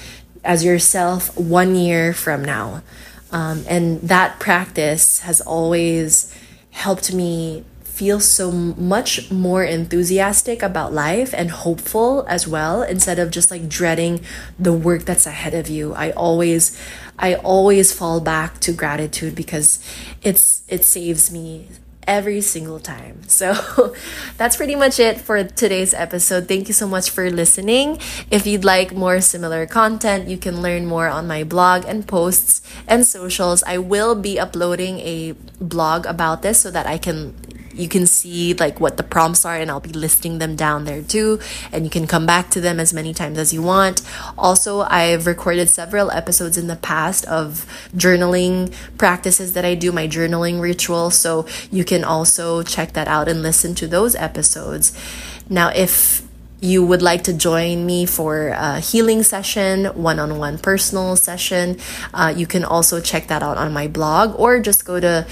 as 0.43 0.63
yourself 0.63 1.35
one 1.37 1.75
year 1.75 2.13
from 2.13 2.43
now. 2.43 2.83
Um, 3.31 3.65
and 3.67 4.01
that 4.01 4.39
practice 4.39 5.19
has 5.19 5.41
always 5.41 6.33
helped 6.71 7.13
me 7.13 7.65
feel 7.95 8.19
so 8.19 8.51
much 8.51 9.31
more 9.31 9.63
enthusiastic 9.63 10.61
about 10.61 10.91
life 10.91 11.33
and 11.33 11.49
hopeful 11.49 12.25
as 12.27 12.45
well 12.45 12.83
instead 12.83 13.17
of 13.17 13.31
just 13.31 13.49
like 13.49 13.69
dreading 13.69 14.19
the 14.59 14.73
work 14.73 15.05
that's 15.05 15.25
ahead 15.25 15.53
of 15.53 15.69
you. 15.69 15.93
I 15.93 16.11
always 16.11 16.77
I 17.17 17.35
always 17.35 17.93
fall 17.93 18.19
back 18.19 18.59
to 18.67 18.73
gratitude 18.73 19.33
because 19.33 19.79
it's 20.21 20.63
it 20.67 20.83
saves 20.83 21.31
me 21.31 21.69
every 22.05 22.41
single 22.41 22.79
time. 22.79 23.21
So 23.35 23.93
that's 24.37 24.55
pretty 24.55 24.75
much 24.75 24.99
it 24.99 25.19
for 25.19 25.43
today's 25.43 25.93
episode. 25.93 26.47
Thank 26.47 26.67
you 26.67 26.73
so 26.73 26.87
much 26.87 27.09
for 27.09 27.29
listening. 27.29 27.99
If 28.31 28.47
you'd 28.47 28.63
like 28.63 28.93
more 28.93 29.19
similar 29.19 29.65
content, 29.65 30.27
you 30.27 30.37
can 30.37 30.61
learn 30.61 30.85
more 30.85 31.07
on 31.07 31.27
my 31.27 31.43
blog 31.43 31.83
and 31.85 32.07
posts 32.07 32.61
and 32.87 33.05
socials. 33.05 33.63
I 33.63 33.77
will 33.77 34.15
be 34.15 34.39
uploading 34.39 34.99
a 34.99 35.33
blog 35.59 36.05
about 36.05 36.43
this 36.43 36.59
so 36.59 36.71
that 36.71 36.87
I 36.87 36.97
can 36.97 37.35
you 37.75 37.87
can 37.87 38.07
see 38.07 38.53
like 38.53 38.79
what 38.79 38.97
the 38.97 39.03
prompts 39.03 39.45
are 39.45 39.55
and 39.55 39.69
I'll 39.69 39.79
be 39.79 39.91
listing 39.91 40.39
them 40.39 40.55
down 40.55 40.85
there 40.85 41.01
too 41.01 41.39
and 41.71 41.83
you 41.83 41.89
can 41.89 42.07
come 42.07 42.25
back 42.25 42.49
to 42.51 42.61
them 42.61 42.79
as 42.79 42.93
many 42.93 43.13
times 43.13 43.37
as 43.37 43.53
you 43.53 43.61
want. 43.61 44.01
Also, 44.37 44.81
I've 44.81 45.27
recorded 45.27 45.69
several 45.69 46.11
episodes 46.11 46.57
in 46.57 46.67
the 46.67 46.75
past 46.75 47.25
of 47.25 47.65
journaling 47.95 48.73
practices 48.97 49.53
that 49.53 49.65
I 49.65 49.75
do, 49.75 49.91
my 49.91 50.07
journaling 50.07 50.61
ritual, 50.61 51.11
so 51.11 51.45
you 51.71 51.83
can 51.83 52.03
also 52.03 52.63
check 52.63 52.93
that 52.93 53.07
out 53.07 53.27
and 53.27 53.41
listen 53.41 53.75
to 53.75 53.87
those 53.87 54.15
episodes. 54.15 54.97
Now, 55.49 55.69
if 55.69 56.25
you 56.61 56.85
would 56.85 57.01
like 57.01 57.23
to 57.23 57.33
join 57.33 57.85
me 57.85 58.05
for 58.05 58.49
a 58.49 58.79
healing 58.79 59.23
session, 59.23 59.85
one 59.87 60.19
on 60.19 60.39
one 60.39 60.57
personal 60.57 61.15
session, 61.15 61.77
uh, 62.13 62.33
you 62.35 62.47
can 62.47 62.63
also 62.63 62.99
check 62.99 63.27
that 63.27 63.43
out 63.43 63.57
on 63.57 63.73
my 63.73 63.87
blog 63.87 64.37
or 64.39 64.59
just 64.59 64.85
go 64.85 64.99
to 64.99 65.27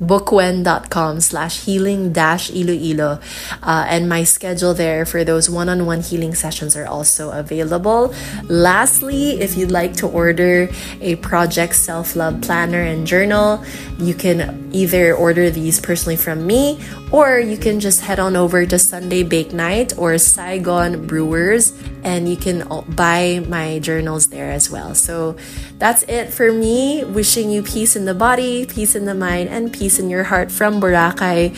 www.bookwhen.com 0.00 1.20
slash 1.20 1.64
healing 1.64 2.12
dash 2.12 2.50
Iloilo. 2.50 3.20
Uh, 3.62 3.84
and 3.88 4.08
my 4.08 4.24
schedule 4.24 4.74
there 4.74 5.04
for 5.06 5.24
those 5.24 5.48
one 5.48 5.68
on 5.68 5.86
one 5.86 6.00
healing 6.00 6.34
sessions 6.34 6.76
are 6.76 6.86
also 6.86 7.30
available. 7.30 8.14
Lastly, 8.44 9.40
if 9.40 9.56
you'd 9.56 9.70
like 9.70 9.94
to 9.94 10.08
order 10.08 10.68
a 11.00 11.16
project 11.16 11.74
self 11.74 12.16
love 12.16 12.40
planner 12.42 12.82
and 12.82 13.06
journal, 13.06 13.64
you 13.98 14.14
can 14.14 14.70
either 14.72 15.14
order 15.14 15.50
these 15.50 15.80
personally 15.80 16.16
from 16.16 16.46
me 16.46 16.78
or 17.12 17.38
you 17.38 17.56
can 17.56 17.80
just 17.80 18.00
head 18.02 18.18
on 18.18 18.36
over 18.36 18.66
to 18.66 18.78
Sunday 18.78 19.22
Bake 19.22 19.52
Night 19.52 19.96
or 19.96 20.18
Saigon 20.18 21.06
Brewers 21.06 21.72
and 22.02 22.28
you 22.28 22.36
can 22.36 22.62
buy 22.94 23.44
my 23.48 23.78
journals 23.78 24.28
there 24.28 24.50
as 24.50 24.70
well. 24.70 24.94
So 24.94 25.36
that's 25.78 26.02
it 26.04 26.32
for 26.32 26.52
me. 26.52 27.04
Wishing 27.04 27.50
you 27.50 27.62
peace 27.62 27.96
in 27.96 28.04
the 28.04 28.14
body, 28.14 28.66
peace 28.66 28.94
in 28.94 29.04
the 29.04 29.14
mind, 29.14 29.48
and 29.48 29.72
peace 29.72 29.85
peace 29.86 30.00
in 30.00 30.10
your 30.10 30.24
heart 30.24 30.50
from 30.50 30.80
Boracay. 30.80 31.54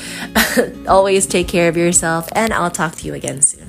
Always 0.87 1.25
take 1.25 1.49
care 1.49 1.67
of 1.71 1.79
yourself, 1.79 2.29
and 2.33 2.53
I'll 2.53 2.71
talk 2.71 2.95
to 2.97 3.07
you 3.07 3.15
again 3.15 3.41
soon. 3.41 3.68